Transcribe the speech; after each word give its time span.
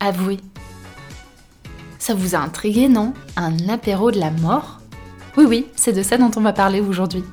avouez. 0.00 0.38
Ça 1.98 2.14
vous 2.14 2.34
a 2.34 2.38
intrigué, 2.38 2.88
non? 2.88 3.12
Un 3.36 3.68
apéro 3.68 4.10
de 4.10 4.18
la 4.18 4.30
mort? 4.30 4.80
Oui, 5.36 5.44
oui, 5.46 5.66
c'est 5.76 5.92
de 5.92 6.02
ça 6.02 6.16
dont 6.16 6.30
on 6.36 6.40
va 6.40 6.52
parler 6.52 6.80
aujourd'hui. 6.80 7.24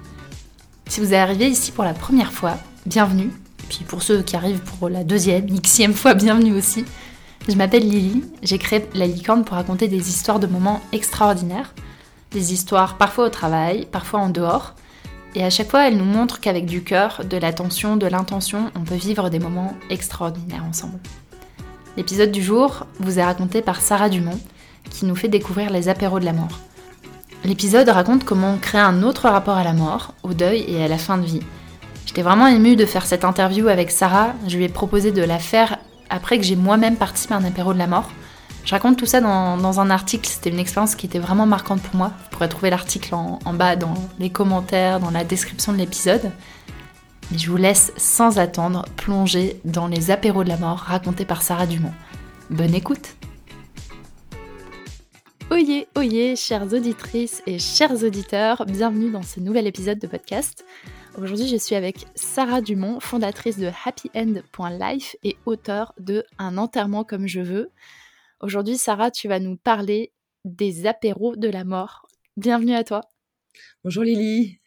Si 0.87 0.99
vous 0.99 1.13
êtes 1.13 1.19
arrivé 1.19 1.47
ici 1.47 1.71
pour 1.71 1.83
la 1.83 1.93
première 1.93 2.31
fois, 2.31 2.57
bienvenue. 2.85 3.31
Puis 3.69 3.83
pour 3.87 4.03
ceux 4.03 4.21
qui 4.21 4.35
arrivent 4.35 4.61
pour 4.61 4.89
la 4.89 5.03
deuxième, 5.03 5.47
xième 5.61 5.93
fois, 5.93 6.13
bienvenue 6.13 6.55
aussi. 6.55 6.85
Je 7.47 7.55
m'appelle 7.55 7.87
Lily, 7.87 8.23
j'ai 8.43 8.57
créé 8.57 8.87
La 8.93 9.07
Licorne 9.07 9.43
pour 9.43 9.55
raconter 9.55 9.87
des 9.87 10.09
histoires 10.09 10.39
de 10.39 10.47
moments 10.47 10.81
extraordinaires. 10.91 11.73
Des 12.31 12.53
histoires 12.53 12.97
parfois 12.97 13.27
au 13.27 13.29
travail, 13.29 13.87
parfois 13.91 14.19
en 14.19 14.29
dehors. 14.29 14.73
Et 15.35 15.43
à 15.43 15.49
chaque 15.49 15.69
fois, 15.69 15.87
elles 15.87 15.97
nous 15.97 16.05
montrent 16.05 16.39
qu'avec 16.39 16.65
du 16.65 16.83
cœur, 16.83 17.21
de 17.23 17.37
l'attention, 17.37 17.97
de 17.97 18.07
l'intention, 18.07 18.71
on 18.75 18.81
peut 18.81 18.95
vivre 18.95 19.29
des 19.29 19.39
moments 19.39 19.75
extraordinaires 19.89 20.63
ensemble. 20.63 20.99
L'épisode 21.97 22.31
du 22.31 22.43
jour 22.43 22.85
vous 22.99 23.19
est 23.19 23.23
raconté 23.23 23.61
par 23.61 23.79
Sarah 23.79 24.09
Dumont, 24.09 24.39
qui 24.89 25.05
nous 25.05 25.15
fait 25.15 25.29
découvrir 25.29 25.69
les 25.69 25.87
apéros 25.87 26.19
de 26.19 26.25
la 26.25 26.33
mort. 26.33 26.59
L'épisode 27.45 27.87
raconte 27.87 28.25
comment 28.25 28.51
on 28.51 28.57
crée 28.57 28.79
un 28.79 29.01
autre 29.01 29.29
rapport 29.29 29.55
à 29.55 29.63
la 29.63 29.71
mort, 29.71 30.13
au 30.23 30.33
deuil 30.33 30.65
et 30.67 30.83
à 30.83 30.89
la 30.89 30.97
fin 30.97 31.17
de 31.17 31.25
vie. 31.25 31.39
J'étais 32.05 32.21
vraiment 32.21 32.47
émue 32.47 32.75
de 32.75 32.85
faire 32.85 33.05
cette 33.05 33.23
interview 33.23 33.69
avec 33.69 33.91
Sarah, 33.91 34.33
je 34.45 34.57
lui 34.57 34.65
ai 34.65 34.69
proposé 34.69 35.11
de 35.11 35.21
la 35.21 35.39
faire 35.39 35.77
après 36.09 36.37
que 36.37 36.43
j'ai 36.43 36.57
moi-même 36.57 36.97
participé 36.97 37.33
à 37.33 37.37
un 37.37 37.45
apéro 37.45 37.73
de 37.73 37.79
la 37.79 37.87
mort. 37.87 38.11
Je 38.65 38.71
raconte 38.71 38.97
tout 38.97 39.05
ça 39.05 39.21
dans, 39.21 39.79
un 39.79 39.89
article, 39.89 40.27
c'était 40.27 40.49
une 40.49 40.59
expérience 40.59 40.95
qui 40.95 41.05
était 41.05 41.19
vraiment 41.19 41.45
marquante 41.45 41.81
pour 41.81 41.95
moi. 41.95 42.11
Vous 42.23 42.29
pourrez 42.31 42.49
trouver 42.49 42.71
l'article 42.71 43.13
en 43.13 43.53
bas 43.53 43.77
dans 43.77 43.93
les 44.19 44.31
commentaires, 44.31 44.99
dans 44.99 45.11
la 45.11 45.23
description 45.23 45.71
de 45.71 45.77
l'épisode. 45.77 46.31
Mais 47.31 47.37
je 47.37 47.49
vous 47.49 47.57
laisse 47.57 47.91
sans 47.97 48.37
attendre 48.37 48.85
plonger 48.97 49.59
dans 49.65 49.87
les 49.87 50.11
apéros 50.11 50.43
de 50.43 50.49
la 50.49 50.57
mort 50.57 50.77
racontés 50.77 51.25
par 51.25 51.41
Sarah 51.41 51.67
Dumont. 51.67 51.93
Bonne 52.49 52.75
écoute 52.75 53.15
Oyez, 55.51 55.87
oyez, 55.95 56.35
chères 56.35 56.73
auditrices 56.73 57.41
et 57.45 57.59
chers 57.59 58.03
auditeurs, 58.03 58.65
bienvenue 58.65 59.11
dans 59.11 59.21
ce 59.21 59.39
nouvel 59.39 59.67
épisode 59.67 59.99
de 59.99 60.07
podcast. 60.07 60.65
Aujourd'hui, 61.17 61.47
je 61.47 61.55
suis 61.55 61.75
avec 61.75 62.07
Sarah 62.15 62.61
Dumont, 62.61 62.99
fondatrice 62.99 63.57
de 63.57 63.71
happyend.life 63.85 65.15
et 65.23 65.37
auteure 65.45 65.93
de 65.99 66.25
Un 66.39 66.57
enterrement 66.57 67.03
comme 67.03 67.27
je 67.27 67.41
veux. 67.41 67.71
Aujourd'hui, 68.41 68.77
Sarah, 68.77 69.11
tu 69.11 69.27
vas 69.27 69.39
nous 69.39 69.55
parler 69.55 70.11
des 70.43 70.87
apéros 70.87 71.35
de 71.35 71.47
la 71.47 71.63
mort. 71.63 72.07
Bienvenue 72.37 72.75
à 72.75 72.83
toi. 72.83 73.01
Bonjour 73.83 74.03
Lily. 74.03 74.59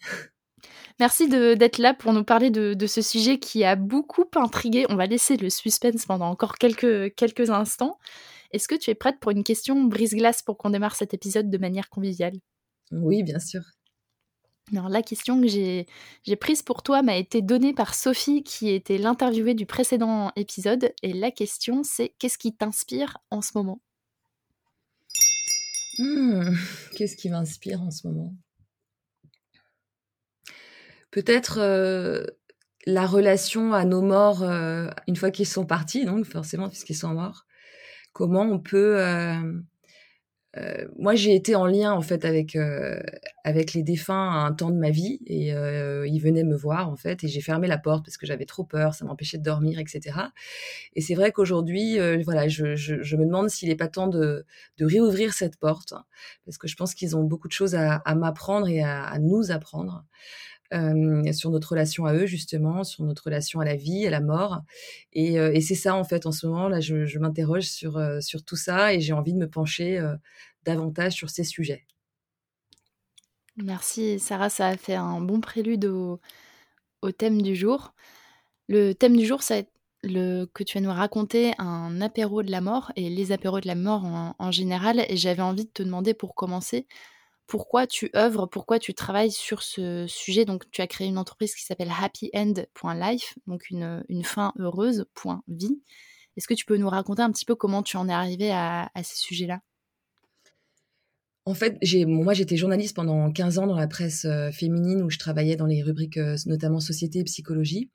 Merci 1.00 1.28
d'être 1.28 1.78
là 1.78 1.94
pour 1.94 2.12
nous 2.12 2.24
parler 2.24 2.50
de, 2.50 2.86
ce 2.86 3.02
sujet 3.02 3.38
qui 3.38 3.62
a 3.64 3.76
beaucoup 3.76 4.24
intrigué. 4.34 4.84
On 4.88 4.96
va 4.96 5.06
laisser 5.06 5.36
le 5.36 5.48
suspense 5.48 6.06
pendant 6.06 6.28
encore 6.28 6.58
quelques, 6.58 7.14
quelques 7.14 7.50
instants. 7.50 7.98
Est-ce 8.50 8.66
que 8.66 8.74
tu 8.74 8.90
es 8.90 8.94
prête 8.94 9.20
pour 9.20 9.30
une 9.30 9.44
question 9.44 9.84
brise-glace 9.84 10.42
pour 10.42 10.58
qu'on 10.58 10.70
démarre 10.70 10.96
cet 10.96 11.14
épisode 11.14 11.50
de 11.50 11.58
manière 11.58 11.88
conviviale? 11.88 12.34
Oui, 12.90 13.22
bien 13.22 13.38
sûr. 13.38 13.62
Alors, 14.72 14.88
la 14.88 15.02
question 15.02 15.40
que 15.40 15.46
j'ai 15.46 15.86
prise 16.40 16.62
pour 16.62 16.82
toi 16.82 17.02
m'a 17.02 17.16
été 17.16 17.42
donnée 17.42 17.72
par 17.72 17.94
Sophie, 17.94 18.42
qui 18.42 18.70
était 18.70 18.98
l'interviewée 18.98 19.54
du 19.54 19.66
précédent 19.66 20.32
épisode. 20.36 20.92
Et 21.02 21.12
la 21.12 21.30
question, 21.30 21.82
c'est 21.84 22.12
qu'est-ce 22.18 22.38
qui 22.38 22.54
t'inspire 22.54 23.18
en 23.30 23.40
ce 23.40 23.52
moment? 23.54 23.80
Hmm, 25.98 26.50
Qu'est-ce 26.96 27.16
qui 27.16 27.28
m'inspire 27.28 27.82
en 27.82 27.90
ce 27.90 28.06
moment? 28.06 28.34
Peut-être 31.10 31.58
euh, 31.60 32.24
la 32.86 33.06
relation 33.06 33.72
à 33.72 33.84
nos 33.84 34.02
morts 34.02 34.42
euh, 34.42 34.88
une 35.06 35.16
fois 35.16 35.30
qu'ils 35.30 35.46
sont 35.46 35.66
partis, 35.66 36.04
donc 36.04 36.24
forcément 36.24 36.68
puisqu'ils 36.68 36.94
sont 36.94 37.14
morts 37.14 37.44
comment 38.12 38.42
on 38.42 38.58
peut 38.58 38.98
euh, 40.56 40.86
moi, 40.98 41.14
j'ai 41.14 41.34
été 41.34 41.54
en 41.54 41.66
lien 41.66 41.92
en 41.92 42.00
fait 42.00 42.24
avec 42.24 42.56
avec 43.44 43.74
les 43.74 43.82
défunts 43.82 44.30
à 44.30 44.46
un 44.46 44.52
temps 44.52 44.70
de 44.70 44.78
ma 44.78 44.90
vie 44.90 45.20
et 45.26 45.50
ils 45.50 46.20
venaient 46.20 46.42
me 46.42 46.56
voir 46.56 46.88
en 46.88 46.96
fait 46.96 47.22
et 47.22 47.28
j'ai 47.28 47.40
fermé 47.40 47.68
la 47.68 47.78
porte 47.78 48.04
parce 48.04 48.16
que 48.16 48.26
j'avais 48.26 48.46
trop 48.46 48.64
peur, 48.64 48.94
ça 48.94 49.04
m'empêchait 49.04 49.38
de 49.38 49.42
dormir, 49.42 49.78
etc. 49.78 50.18
Et 50.94 51.00
c'est 51.00 51.14
vrai 51.14 51.32
qu'aujourd'hui, 51.32 51.98
voilà, 52.24 52.48
je, 52.48 52.64
me 53.16 53.24
demande 53.24 53.50
s'il 53.50 53.68
n'est 53.68 53.76
pas 53.76 53.88
temps 53.88 54.08
de, 54.08 54.46
de 54.78 54.86
réouvrir 54.86 55.32
cette 55.34 55.58
porte 55.58 55.94
parce 56.44 56.58
que 56.58 56.66
je 56.66 56.76
pense 56.76 56.94
qu'ils 56.94 57.16
ont 57.16 57.24
beaucoup 57.24 57.48
de 57.48 57.52
choses 57.52 57.74
à, 57.74 58.02
m'apprendre 58.14 58.68
et 58.68 58.82
à, 58.82 59.18
nous 59.20 59.50
apprendre. 59.50 60.04
Euh, 60.74 61.32
sur 61.32 61.50
notre 61.50 61.70
relation 61.70 62.04
à 62.04 62.12
eux 62.12 62.26
justement, 62.26 62.84
sur 62.84 63.02
notre 63.02 63.24
relation 63.24 63.60
à 63.60 63.64
la 63.64 63.74
vie, 63.74 64.06
à 64.06 64.10
la 64.10 64.20
mort. 64.20 64.60
Et, 65.14 65.38
euh, 65.38 65.58
c'est 65.62 65.74
ça 65.74 65.94
en 65.94 66.04
fait 66.04 66.26
en 66.26 66.32
ce 66.32 66.46
moment 66.46 66.68
là, 66.68 66.78
je, 66.80 67.18
m'interroge 67.18 67.64
sur 67.64 67.96
euh, 67.96 68.20
sur 68.20 68.44
tout 68.44 68.56
ça 68.56 68.92
et 68.92 69.00
j'ai 69.00 69.14
envie 69.14 69.32
de 69.32 69.38
me 69.38 69.48
pencher 69.48 69.98
davantage 70.64 71.14
sur 71.14 71.30
ces 71.30 71.44
sujets. 71.44 71.86
Merci 73.56 74.18
Sarah, 74.18 74.50
ça 74.50 74.68
a 74.68 74.76
fait 74.76 74.94
un 74.94 75.22
bon 75.22 75.40
prélude 75.40 75.86
au, 75.86 76.20
au 77.00 77.12
thème 77.12 77.40
du 77.40 77.56
jour. 77.56 77.94
Le 78.68 78.92
thème 78.92 79.16
du 79.16 79.24
jour, 79.24 79.42
ça 79.42 79.62
le, 80.02 80.44
que 80.52 80.64
tu 80.64 80.78
vas 80.78 80.84
nous 80.84 80.92
raconter 80.92 81.54
un 81.56 82.02
apéro 82.02 82.42
de 82.42 82.50
la 82.50 82.60
mort 82.60 82.92
et 82.94 83.08
les 83.08 83.32
apéros 83.32 83.60
de 83.60 83.66
la 83.66 83.74
mort 83.74 84.04
en 84.38 84.50
général. 84.50 85.04
Et 85.08 85.16
j'avais 85.16 85.42
envie 85.42 85.64
de 85.64 85.70
te 85.70 85.82
demander 85.82 86.12
pour 86.12 86.34
commencer, 86.34 86.86
pourquoi 87.48 87.86
tu 87.86 88.10
œuvres, 88.14 88.46
pourquoi 88.46 88.78
tu 88.78 88.94
travailles 88.94 89.32
sur 89.32 89.62
ce 89.62 90.06
sujet. 90.06 90.44
Donc, 90.44 90.70
tu 90.70 90.82
as 90.82 90.86
créé 90.86 91.08
une 91.08 91.18
entreprise 91.18 91.54
qui 91.54 91.64
s'appelle 91.64 91.90
happyend.life, 91.90 93.38
donc 93.48 93.70
une, 93.70 94.04
une 94.08 94.22
fin 94.22 94.52
heureuse.vie. 94.58 95.82
Est-ce 96.36 96.46
que 96.46 96.54
tu 96.54 96.66
peux 96.66 96.76
nous 96.76 96.88
raconter 96.88 97.22
un 97.22 97.32
petit 97.32 97.46
peu 97.46 97.56
comment 97.56 97.82
tu 97.82 97.96
en 97.96 98.08
es 98.08 98.12
arrivé 98.12 98.52
à, 98.52 98.90
ces 99.02 99.16
sujets-là? 99.16 99.60
En 101.46 101.54
fait, 101.54 101.78
moi, 102.06 102.34
j'étais 102.34 102.58
journaliste 102.58 102.94
pendant 102.94 103.32
15 103.32 103.58
ans 103.58 103.66
dans 103.66 103.74
la 103.74 103.88
presse 103.88 104.26
euh, 104.26 104.50
féminine 104.52 105.02
où 105.02 105.08
je 105.08 105.18
travaillais 105.18 105.56
dans 105.56 105.66
les 105.66 105.82
rubriques 105.82 106.18
euh, 106.18 106.36
notamment 106.44 106.78
société 106.78 107.20
et 107.20 107.24
psychologie. 107.24 107.90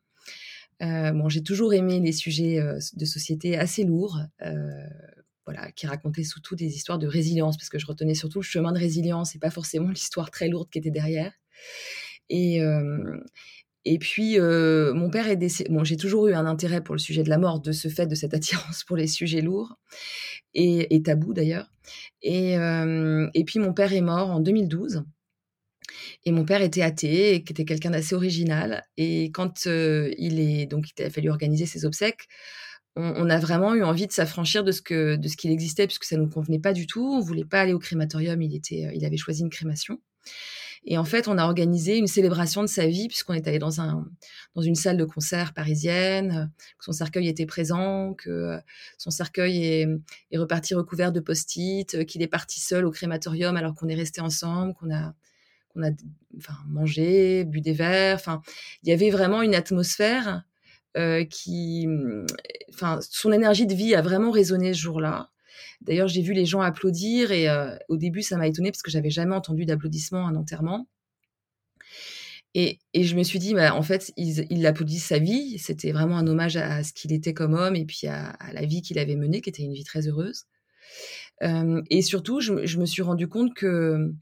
Euh, 0.81 1.29
j'ai 1.29 1.43
toujours 1.43 1.75
aimé 1.75 1.99
les 1.99 2.11
sujets 2.11 2.59
de 2.59 3.05
société 3.05 3.55
assez 3.55 3.83
lourds, 3.83 4.19
voilà, 5.45 5.71
qui 5.71 5.87
racontait 5.87 6.23
surtout 6.23 6.55
des 6.55 6.75
histoires 6.75 6.99
de 6.99 7.07
résilience, 7.07 7.57
parce 7.57 7.69
que 7.69 7.79
je 7.79 7.85
retenais 7.85 8.15
surtout 8.15 8.39
le 8.39 8.43
chemin 8.43 8.71
de 8.71 8.79
résilience 8.79 9.35
et 9.35 9.39
pas 9.39 9.51
forcément 9.51 9.89
l'histoire 9.89 10.31
très 10.31 10.47
lourde 10.47 10.69
qui 10.69 10.79
était 10.79 10.91
derrière. 10.91 11.33
Et, 12.29 12.61
euh, 12.61 13.17
et 13.85 13.99
puis, 13.99 14.39
euh, 14.39 14.93
mon 14.93 15.09
père 15.09 15.27
est 15.27 15.35
décédé. 15.35 15.69
Bon, 15.69 15.83
j'ai 15.83 15.97
toujours 15.97 16.27
eu 16.27 16.33
un 16.33 16.45
intérêt 16.45 16.81
pour 16.81 16.95
le 16.95 16.99
sujet 16.99 17.23
de 17.23 17.29
la 17.29 17.37
mort, 17.37 17.59
de 17.59 17.71
ce 17.71 17.89
fait, 17.89 18.07
de 18.07 18.15
cette 18.15 18.33
attirance 18.33 18.83
pour 18.83 18.97
les 18.97 19.07
sujets 19.07 19.41
lourds 19.41 19.75
et, 20.53 20.95
et 20.95 21.03
tabous 21.03 21.33
d'ailleurs. 21.33 21.71
Et, 22.21 22.57
euh, 22.57 23.29
et 23.33 23.43
puis, 23.43 23.59
mon 23.59 23.73
père 23.73 23.93
est 23.93 24.01
mort 24.01 24.29
en 24.29 24.39
2012. 24.39 25.03
Et 26.25 26.31
mon 26.31 26.45
père 26.45 26.61
était 26.61 26.81
athée, 26.81 27.35
et 27.35 27.43
qui 27.43 27.51
était 27.51 27.65
quelqu'un 27.65 27.91
d'assez 27.91 28.15
original. 28.15 28.85
Et 28.95 29.25
quand 29.31 29.65
il 29.65 30.39
est 30.39 30.65
donc, 30.65 30.87
il 30.97 31.03
a 31.03 31.09
fallu 31.09 31.29
organiser 31.29 31.65
ses 31.65 31.85
obsèques, 31.85 32.29
on, 32.95 33.29
a 33.29 33.39
vraiment 33.39 33.73
eu 33.73 33.83
envie 33.83 34.05
de 34.05 34.11
s'affranchir 34.11 34.63
de 34.63 34.71
ce 34.71 34.81
que 34.81 35.15
de 35.15 35.27
ce 35.27 35.35
qu'il 35.35 35.51
existait 35.51 35.87
puisque 35.87 36.03
ça 36.03 36.15
nous 36.15 36.29
convenait 36.29 36.59
pas 36.59 36.73
du 36.73 36.85
tout. 36.85 37.03
On 37.03 37.19
voulait 37.19 37.45
pas 37.45 37.61
aller 37.61 37.73
au 37.73 37.79
crématorium. 37.79 38.41
Il 38.41 38.55
était, 38.55 38.85
euh, 38.85 38.91
il 38.93 39.03
avait 39.05 39.17
choisi 39.17 39.41
une 39.41 39.49
crémation. 39.49 39.99
Et 40.85 40.97
en 40.97 41.05
fait, 41.05 41.27
on 41.27 41.37
a 41.37 41.45
organisé 41.45 41.97
une 41.97 42.07
célébration 42.07 42.61
de 42.61 42.67
sa 42.67 42.85
vie 42.85 43.07
puisqu'on 43.07 43.33
est 43.33 43.47
allé 43.47 43.57
dans 43.57 43.81
un 43.81 44.05
dans 44.53 44.61
une 44.61 44.75
salle 44.75 44.97
de 44.97 45.05
concert 45.05 45.53
parisienne, 45.53 46.51
que 46.77 46.85
son 46.85 46.91
cercueil 46.91 47.27
était 47.27 47.45
présent, 47.45 48.13
que 48.13 48.29
euh, 48.29 48.59
son 48.97 49.09
cercueil 49.09 49.63
est, 49.63 49.87
est 50.31 50.37
reparti 50.37 50.75
recouvert 50.75 51.11
de 51.11 51.19
post-it, 51.19 52.05
qu'il 52.05 52.21
est 52.21 52.27
parti 52.27 52.59
seul 52.59 52.85
au 52.85 52.91
crématorium 52.91 53.55
alors 53.55 53.73
qu'on 53.75 53.87
est 53.87 53.95
resté 53.95 54.21
ensemble, 54.21 54.73
qu'on 54.75 54.93
a 54.93 55.15
qu'on 55.69 55.83
a 55.83 55.89
enfin 56.37 56.53
mangé, 56.67 57.45
bu 57.45 57.61
des 57.61 57.73
verres. 57.73 58.17
Enfin, 58.17 58.41
il 58.83 58.89
y 58.89 58.93
avait 58.93 59.09
vraiment 59.09 59.41
une 59.41 59.55
atmosphère 59.55 60.43
euh, 60.97 61.25
qui, 61.25 61.87
mmh, 61.87 62.25
enfin, 62.73 62.99
son 63.01 63.31
énergie 63.31 63.67
de 63.67 63.73
vie 63.73 63.95
a 63.95 64.01
vraiment 64.01 64.31
résonné 64.31 64.73
ce 64.73 64.79
jour-là. 64.79 65.29
D'ailleurs, 65.81 66.07
j'ai 66.07 66.21
vu 66.21 66.33
les 66.33 66.45
gens 66.45 66.61
applaudir 66.61 67.31
et 67.31 67.49
euh, 67.49 67.75
au 67.89 67.97
début, 67.97 68.21
ça 68.21 68.37
m'a 68.37 68.47
étonnée 68.47 68.71
parce 68.71 68.81
que 68.81 68.91
j'avais 68.91 69.09
jamais 69.09 69.35
entendu 69.35 69.65
d'applaudissements 69.65 70.25
à 70.25 70.29
un 70.29 70.35
enterrement. 70.35 70.87
Et, 72.55 72.79
et, 72.93 73.03
je 73.03 73.15
me 73.15 73.23
suis 73.23 73.39
dit, 73.39 73.55
bah, 73.55 73.75
en 73.75 73.81
fait, 73.81 74.13
ils 74.15 74.67
applaudissent 74.67 75.07
sa 75.07 75.17
vie. 75.17 75.57
C'était 75.57 75.91
vraiment 75.91 76.17
un 76.17 76.27
hommage 76.27 76.55
à, 76.55 76.83
ce 76.83 76.93
qu'il 76.93 77.11
était 77.11 77.33
comme 77.33 77.55
homme 77.55 77.75
et 77.75 77.85
puis 77.85 78.05
à, 78.05 78.29
à 78.29 78.53
la 78.53 78.65
vie 78.65 78.83
qu'il 78.83 78.99
avait 78.99 79.15
menée, 79.15 79.41
qui 79.41 79.49
était 79.49 79.63
une 79.63 79.73
vie 79.73 79.83
très 79.83 80.07
heureuse. 80.07 80.45
Euh, 81.41 81.81
et 81.89 82.01
surtout, 82.01 82.39
je, 82.39 82.65
je, 82.65 82.79
me 82.79 82.85
suis 82.85 83.01
rendu 83.01 83.27
compte 83.27 83.53
que 83.53 84.13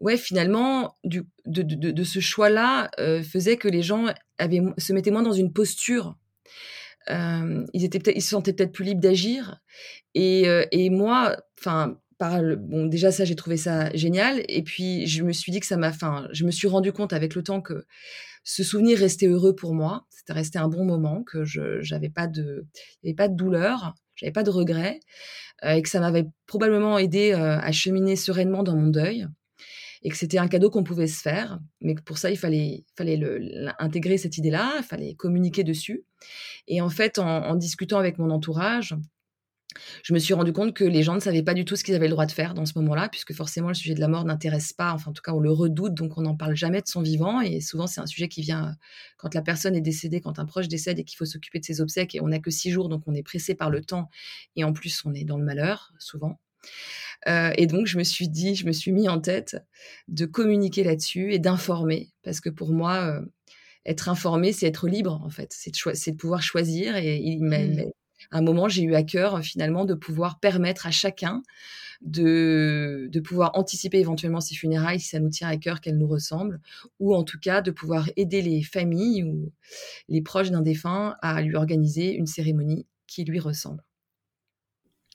ouais, 0.00 0.16
finalement, 0.16 0.96
du, 1.04 1.22
de, 1.46 1.62
de, 1.62 1.90
de, 1.90 2.04
ce 2.04 2.20
choix-là 2.20 2.90
euh, 2.98 3.22
faisait 3.22 3.56
que 3.56 3.68
les 3.68 3.82
gens 3.82 4.06
avaient, 4.38 4.62
se 4.78 4.92
mettaient 4.92 5.10
moins 5.10 5.22
dans 5.22 5.32
une 5.32 5.52
posture. 5.52 6.16
Euh, 7.10 7.64
ils 7.72 7.84
étaient 7.84 8.12
ils 8.14 8.22
se 8.22 8.30
sentaient 8.30 8.52
peut-être 8.52 8.72
plus 8.72 8.84
libres 8.84 9.00
d'agir. 9.00 9.60
Et, 10.14 10.48
euh, 10.48 10.64
et 10.72 10.90
moi, 10.90 11.36
enfin, 11.58 11.98
bon, 12.20 12.86
déjà 12.86 13.10
ça, 13.10 13.24
j'ai 13.24 13.36
trouvé 13.36 13.56
ça 13.56 13.90
génial. 13.94 14.42
Et 14.48 14.62
puis 14.62 15.06
je 15.06 15.22
me 15.22 15.32
suis 15.32 15.52
dit 15.52 15.60
que 15.60 15.66
ça 15.66 15.76
m'a, 15.76 15.88
enfin, 15.88 16.28
je 16.32 16.44
me 16.44 16.50
suis 16.50 16.68
rendu 16.68 16.92
compte 16.92 17.12
avec 17.12 17.34
le 17.34 17.42
temps 17.42 17.60
que 17.60 17.86
ce 18.44 18.62
souvenir 18.62 18.98
restait 18.98 19.26
heureux 19.26 19.54
pour 19.54 19.74
moi. 19.74 20.06
C'était 20.10 20.32
resté 20.32 20.58
un 20.58 20.68
bon 20.68 20.84
moment, 20.84 21.22
que 21.24 21.44
je 21.44 21.82
n'avais 21.92 22.10
pas 22.10 22.26
de, 22.26 22.66
pas 23.16 23.28
de 23.28 23.34
douleur, 23.34 23.94
j'avais 24.16 24.32
pas 24.32 24.42
de 24.42 24.50
regrets, 24.50 25.00
et 25.64 25.82
que 25.82 25.88
ça 25.88 26.00
m'avait 26.00 26.26
probablement 26.46 26.98
aidé 26.98 27.32
à 27.32 27.72
cheminer 27.72 28.16
sereinement 28.16 28.62
dans 28.62 28.76
mon 28.76 28.88
deuil 28.88 29.26
et 30.02 30.10
que 30.10 30.16
c'était 30.16 30.38
un 30.38 30.48
cadeau 30.48 30.70
qu'on 30.70 30.84
pouvait 30.84 31.06
se 31.06 31.20
faire, 31.20 31.58
mais 31.80 31.94
que 31.94 32.02
pour 32.02 32.18
ça, 32.18 32.30
il 32.30 32.38
fallait, 32.38 32.84
le, 32.98 33.68
intégrer 33.78 34.18
cette 34.18 34.38
idée-là, 34.38 34.74
il 34.78 34.84
fallait 34.84 35.14
communiquer 35.14 35.64
dessus. 35.64 36.04
Et 36.66 36.80
en 36.80 36.90
fait, 36.90 37.18
en 37.18 37.54
discutant 37.56 37.98
avec 37.98 38.18
mon 38.18 38.30
entourage, 38.30 38.94
je 40.02 40.14
me 40.14 40.18
suis 40.18 40.34
rendu 40.34 40.52
compte 40.52 40.74
que 40.74 40.84
les 40.84 41.02
gens 41.02 41.14
ne 41.14 41.20
savaient 41.20 41.42
pas 41.42 41.54
du 41.54 41.64
tout 41.64 41.76
ce 41.76 41.84
qu'ils 41.84 41.94
avaient 41.94 42.06
le 42.06 42.12
droit 42.12 42.26
de 42.26 42.32
faire 42.32 42.54
dans 42.54 42.66
ce 42.66 42.72
moment-là, 42.78 43.08
puisque 43.08 43.32
forcément 43.32 43.68
le 43.68 43.74
sujet 43.74 43.94
de 43.94 44.00
la 44.00 44.08
mort 44.08 44.24
n'intéresse 44.24 44.72
pas, 44.72 44.92
enfin 44.92 45.10
en 45.10 45.14
tout 45.14 45.22
cas 45.22 45.32
on 45.32 45.40
le 45.40 45.50
redoute, 45.50 45.94
donc 45.94 46.16
on 46.16 46.22
n'en 46.22 46.36
parle 46.36 46.56
jamais 46.56 46.80
de 46.80 46.88
son 46.88 47.02
vivant, 47.02 47.40
et 47.40 47.60
souvent 47.60 47.86
c'est 47.86 48.00
un 48.00 48.06
sujet 48.06 48.28
qui 48.28 48.42
vient 48.42 48.76
quand 49.16 49.34
la 49.34 49.42
personne 49.42 49.76
est 49.76 49.80
décédée, 49.80 50.20
quand 50.20 50.38
un 50.38 50.46
proche 50.46 50.68
décède 50.68 50.98
et 50.98 51.04
qu'il 51.04 51.16
faut 51.16 51.26
s'occuper 51.26 51.60
de 51.60 51.64
ses 51.64 51.80
obsèques, 51.80 52.14
et 52.14 52.20
on 52.20 52.28
n'a 52.28 52.38
que 52.38 52.50
six 52.50 52.70
jours, 52.70 52.88
donc 52.88 53.02
on 53.06 53.14
est 53.14 53.22
pressé 53.22 53.54
par 53.54 53.70
le 53.70 53.84
temps, 53.84 54.08
et 54.56 54.64
en 54.64 54.72
plus 54.72 55.02
on 55.04 55.12
est 55.14 55.24
dans 55.24 55.38
le 55.38 55.44
malheur, 55.44 55.92
souvent. 55.98 56.40
Euh, 57.26 57.52
et 57.56 57.66
donc 57.66 57.86
je 57.86 57.98
me 57.98 58.04
suis 58.04 58.28
dit, 58.28 58.54
je 58.54 58.66
me 58.66 58.72
suis 58.72 58.92
mis 58.92 59.08
en 59.08 59.20
tête 59.20 59.56
de 60.06 60.24
communiquer 60.24 60.84
là-dessus 60.84 61.32
et 61.32 61.38
d'informer, 61.38 62.10
parce 62.22 62.40
que 62.40 62.48
pour 62.48 62.70
moi, 62.70 62.96
euh, 63.04 63.20
être 63.84 64.08
informé, 64.08 64.52
c'est 64.52 64.66
être 64.66 64.86
libre 64.86 65.20
en 65.24 65.30
fait, 65.30 65.52
c'est 65.52 65.72
de, 65.72 66.10
de, 66.10 66.16
pouvoir 66.16 66.42
choisir, 66.42 66.96
et 66.96 67.16
il 67.16 67.42
mmh. 67.42 67.90
un 68.30 68.42
moment, 68.42 68.68
j'ai 68.68 68.82
eu 68.82 68.94
à 68.94 69.02
cœur 69.02 69.40
finalement 69.42 69.84
de 69.84 69.94
pouvoir 69.94 70.38
permettre 70.38 70.86
à 70.86 70.90
chacun 70.90 71.42
de, 72.00 73.08
de 73.10 73.20
pouvoir 73.20 73.50
anticiper 73.54 73.98
éventuellement 73.98 74.40
ses 74.40 74.54
funérailles 74.54 75.00
si 75.00 75.08
ça 75.08 75.20
nous 75.20 75.30
tient 75.30 75.48
à 75.48 75.56
cœur 75.56 75.80
qu'elles 75.80 75.98
nous 75.98 76.08
ressemblent, 76.08 76.60
ou 77.00 77.14
en 77.14 77.24
tout 77.24 77.38
cas 77.40 77.60
de 77.60 77.70
pouvoir 77.70 78.08
aider 78.16 78.42
les 78.42 78.62
familles 78.62 79.24
ou 79.24 79.52
les 80.08 80.22
proches 80.22 80.50
d'un 80.50 80.62
défunt 80.62 81.16
à 81.22 81.42
lui 81.42 81.56
organiser 81.56 82.14
une 82.14 82.26
cérémonie 82.26 82.86
qui 83.06 83.24
lui 83.24 83.40
ressemble. 83.40 83.82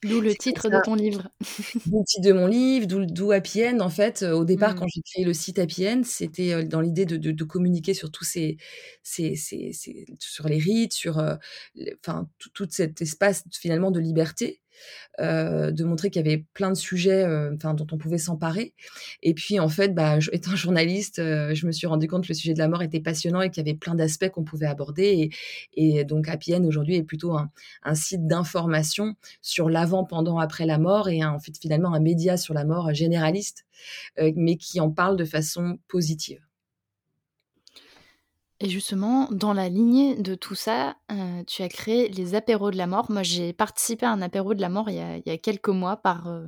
D'où 0.04 0.20
le 0.20 0.34
titre 0.34 0.68
de 0.68 0.76
ton 0.84 0.94
livre. 0.94 1.28
D'où 1.86 1.98
le 2.00 2.04
titre 2.04 2.28
de 2.28 2.32
mon 2.32 2.46
livre, 2.46 2.86
d'où 2.86 3.32
Happy 3.32 3.64
End. 3.64 3.80
En 3.80 3.88
fait, 3.88 4.22
euh, 4.22 4.32
au 4.32 4.44
départ, 4.44 4.74
quand 4.74 4.86
j'ai 4.86 5.00
créé 5.02 5.24
le 5.24 5.32
site 5.32 5.58
Happy 5.58 5.88
End, 5.88 6.02
c'était 6.04 6.52
euh, 6.52 6.64
dans 6.64 6.80
l'idée 6.80 7.06
de, 7.06 7.16
de, 7.16 7.44
communiquer 7.44 7.94
sur 7.94 8.10
tous 8.10 8.24
ces, 8.24 8.58
ces, 9.02 9.34
ces, 9.34 9.72
sur 10.18 10.48
les 10.48 10.58
rites, 10.58 10.92
sur 10.92 11.18
euh, 11.18 11.36
enfin, 12.00 12.28
tout, 12.52 12.66
cet 12.70 13.00
espace 13.00 13.44
finalement 13.50 13.90
de 13.90 14.00
liberté 14.00 14.60
euh, 15.20 15.70
de 15.70 15.84
montrer 15.84 16.10
qu'il 16.10 16.26
y 16.26 16.28
avait 16.28 16.44
plein 16.54 16.70
de 16.70 16.76
sujets 16.76 17.24
euh, 17.24 17.54
dont 17.54 17.86
on 17.92 17.98
pouvait 17.98 18.18
s'emparer. 18.18 18.74
Et 19.22 19.34
puis, 19.34 19.60
en 19.60 19.68
fait, 19.68 19.94
bah, 19.94 20.18
étant 20.32 20.56
journaliste, 20.56 21.18
euh, 21.18 21.54
je 21.54 21.66
me 21.66 21.72
suis 21.72 21.86
rendu 21.86 22.08
compte 22.08 22.24
que 22.24 22.28
le 22.28 22.34
sujet 22.34 22.54
de 22.54 22.58
la 22.58 22.68
mort 22.68 22.82
était 22.82 23.00
passionnant 23.00 23.40
et 23.40 23.50
qu'il 23.50 23.64
y 23.64 23.68
avait 23.68 23.78
plein 23.78 23.94
d'aspects 23.94 24.28
qu'on 24.30 24.44
pouvait 24.44 24.66
aborder. 24.66 25.30
Et, 25.74 26.04
donc, 26.04 26.28
Happy 26.28 26.54
aujourd'hui, 26.54 26.96
est 26.96 27.02
plutôt 27.02 27.34
un, 27.36 27.50
un 27.82 27.94
site 27.94 28.26
d'information 28.26 29.14
sur 29.40 29.70
l'avant, 29.70 30.04
pendant, 30.04 30.38
après 30.38 30.66
la 30.66 30.78
mort 30.78 31.08
et 31.08 31.24
en 31.24 31.38
fait, 31.38 31.56
finalement, 31.60 31.94
un 31.94 32.00
média 32.00 32.36
sur 32.36 32.54
la 32.54 32.64
mort 32.64 32.92
généraliste, 32.94 33.64
mais 34.18 34.56
qui 34.56 34.80
en 34.80 34.90
parle 34.90 35.16
de 35.16 35.24
façon 35.24 35.78
positive. 35.88 36.40
Et 38.64 38.70
justement, 38.70 39.28
dans 39.30 39.52
la 39.52 39.68
lignée 39.68 40.14
de 40.16 40.34
tout 40.34 40.54
ça, 40.54 40.96
euh, 41.12 41.44
tu 41.46 41.62
as 41.62 41.68
créé 41.68 42.08
les 42.08 42.34
apéros 42.34 42.70
de 42.70 42.78
la 42.78 42.86
mort. 42.86 43.10
Moi, 43.10 43.22
j'ai 43.22 43.52
participé 43.52 44.06
à 44.06 44.10
un 44.10 44.22
apéro 44.22 44.54
de 44.54 44.62
la 44.62 44.70
mort 44.70 44.88
il 44.88 44.94
y 44.94 45.30
a, 45.30 45.36
quelques 45.36 45.68
mois 45.68 45.98
par 45.98 46.28
euh, 46.28 46.46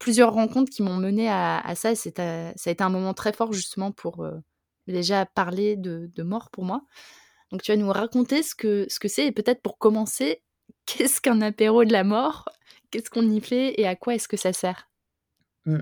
plusieurs 0.00 0.32
rencontres 0.32 0.72
qui 0.72 0.82
m'ont 0.82 0.96
mené 0.96 1.30
à, 1.30 1.62
ça. 1.76 1.94
ça 1.94 2.10
a 2.20 2.70
été 2.70 2.82
un 2.82 2.88
moment 2.88 3.14
très 3.14 3.32
fort 3.32 3.52
justement 3.52 3.92
pour 3.92 4.24
euh, 4.24 4.32
déjà 4.88 5.26
parler 5.26 5.76
de, 5.76 6.10
mort 6.24 6.50
pour 6.50 6.64
moi. 6.64 6.82
Donc, 7.52 7.62
tu 7.62 7.70
vas 7.70 7.76
nous 7.76 7.92
raconter 7.92 8.42
ce 8.42 8.56
que 8.56 8.86
ce 8.88 8.98
que 8.98 9.06
c'est 9.06 9.26
et 9.26 9.32
peut-être 9.32 9.62
pour 9.62 9.78
commencer, 9.78 10.42
qu'est-ce 10.86 11.20
qu'un 11.20 11.40
apéro 11.40 11.84
de 11.84 11.92
la 11.92 12.02
mort? 12.02 12.48
Qu'est-ce 12.90 13.10
qu'on 13.10 13.30
y 13.30 13.40
fait? 13.40 13.80
Et 13.80 13.86
à 13.86 13.94
quoi 13.94 14.16
est-ce 14.16 14.26
que 14.26 14.36
ça 14.36 14.52
sert? 14.52 14.88
Mmh. 15.66 15.78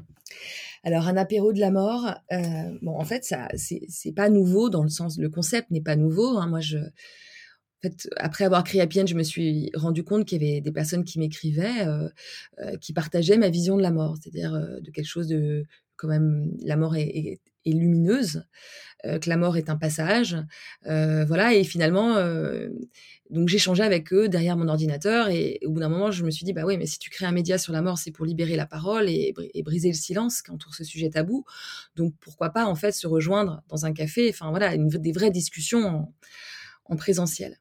Alors 0.84 1.06
un 1.08 1.16
apéro 1.16 1.52
de 1.52 1.60
la 1.60 1.70
mort, 1.70 2.14
euh, 2.32 2.78
bon 2.82 2.96
en 2.96 3.04
fait 3.04 3.24
ça 3.24 3.48
c'est 3.54 4.12
pas 4.14 4.28
nouveau 4.28 4.68
dans 4.70 4.82
le 4.82 4.88
sens 4.88 5.18
le 5.18 5.28
concept 5.28 5.70
n'est 5.70 5.80
pas 5.82 5.96
nouveau. 5.96 6.38
Hein. 6.38 6.46
Moi 6.48 6.60
je 6.60 6.78
en 6.78 7.88
fait, 7.88 8.08
après 8.16 8.44
avoir 8.44 8.62
créé 8.62 8.80
Appian, 8.80 9.06
je 9.06 9.16
me 9.16 9.24
suis 9.24 9.70
rendu 9.74 10.04
compte 10.04 10.24
qu'il 10.24 10.40
y 10.40 10.46
avait 10.46 10.60
des 10.60 10.70
personnes 10.70 11.02
qui 11.04 11.18
m'écrivaient, 11.18 11.84
euh, 11.84 12.08
euh, 12.60 12.76
qui 12.76 12.92
partageaient 12.92 13.38
ma 13.38 13.48
vision 13.48 13.76
de 13.76 13.82
la 13.82 13.90
mort, 13.90 14.16
c'est-à-dire 14.20 14.52
de 14.52 14.90
quelque 14.92 15.08
chose 15.08 15.26
de 15.26 15.64
quand 15.96 16.08
même 16.08 16.52
la 16.60 16.76
mort 16.76 16.96
est, 16.96 17.40
lumineuse, 17.70 18.44
que 19.04 19.28
la 19.28 19.36
mort 19.36 19.56
est 19.56 19.70
un 19.70 19.76
passage, 19.76 20.36
voilà. 20.84 21.54
Et 21.54 21.64
finalement, 21.64 22.16
donc 23.32 23.48
j'ai 23.48 23.58
changé 23.58 23.82
avec 23.82 24.12
eux 24.12 24.28
derrière 24.28 24.58
mon 24.58 24.68
ordinateur 24.68 25.28
et 25.28 25.58
au 25.64 25.70
bout 25.70 25.80
d'un 25.80 25.88
moment, 25.88 26.10
je 26.10 26.22
me 26.22 26.30
suis 26.30 26.44
dit 26.44 26.52
bah 26.52 26.64
oui, 26.66 26.76
mais 26.76 26.84
si 26.84 26.98
tu 26.98 27.08
crées 27.08 27.24
un 27.24 27.32
média 27.32 27.56
sur 27.56 27.72
la 27.72 27.80
mort, 27.80 27.96
c'est 27.96 28.10
pour 28.10 28.26
libérer 28.26 28.56
la 28.56 28.66
parole 28.66 29.08
et, 29.08 29.32
briser 29.64 29.88
le 29.88 29.94
silence 29.94 30.42
qui 30.42 30.50
entoure 30.50 30.74
ce 30.74 30.84
sujet 30.84 31.08
tabou. 31.08 31.44
Donc 31.96 32.14
pourquoi 32.20 32.50
pas 32.50 32.66
en 32.66 32.74
fait 32.74 32.92
se 32.92 33.06
rejoindre 33.06 33.62
dans 33.68 33.86
un 33.86 33.94
café, 33.94 34.28
enfin 34.28 34.50
voilà, 34.50 34.76
des 34.76 35.12
vraies 35.12 35.30
discussions 35.30 36.12
présentiel. 36.96 37.58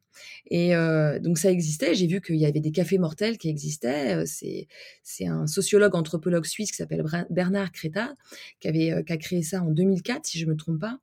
Et 0.48 0.76
euh, 0.76 1.20
donc 1.20 1.38
ça 1.38 1.52
existait. 1.52 1.96
J'ai 1.96 2.08
vu 2.08 2.22
qu'il 2.22 2.36
y 2.36 2.46
avait 2.46 2.60
des 2.60 2.72
cafés 2.72 2.98
mortels 2.98 3.38
qui 3.38 3.50
existaient. 3.50 4.18
Euh, 4.18 4.24
c'est 4.26 4.68
c'est 5.04 5.28
un 5.28 5.48
sociologue 5.48 5.96
anthropologue 5.96 6.46
suisse 6.46 6.72
qui 6.72 6.78
s'appelle 6.78 7.04
Bernard 7.30 7.72
Creta 7.72 8.16
qui 8.60 8.68
avait 8.68 8.92
euh, 8.92 9.04
qui 9.04 9.14
a 9.14 9.18
créé 9.18 9.42
ça 9.42 9.62
en 9.62 9.72
2004 9.72 10.26
si 10.26 10.40
je 10.40 10.46
me 10.46 10.56
trompe 10.56 10.80
pas 10.80 11.00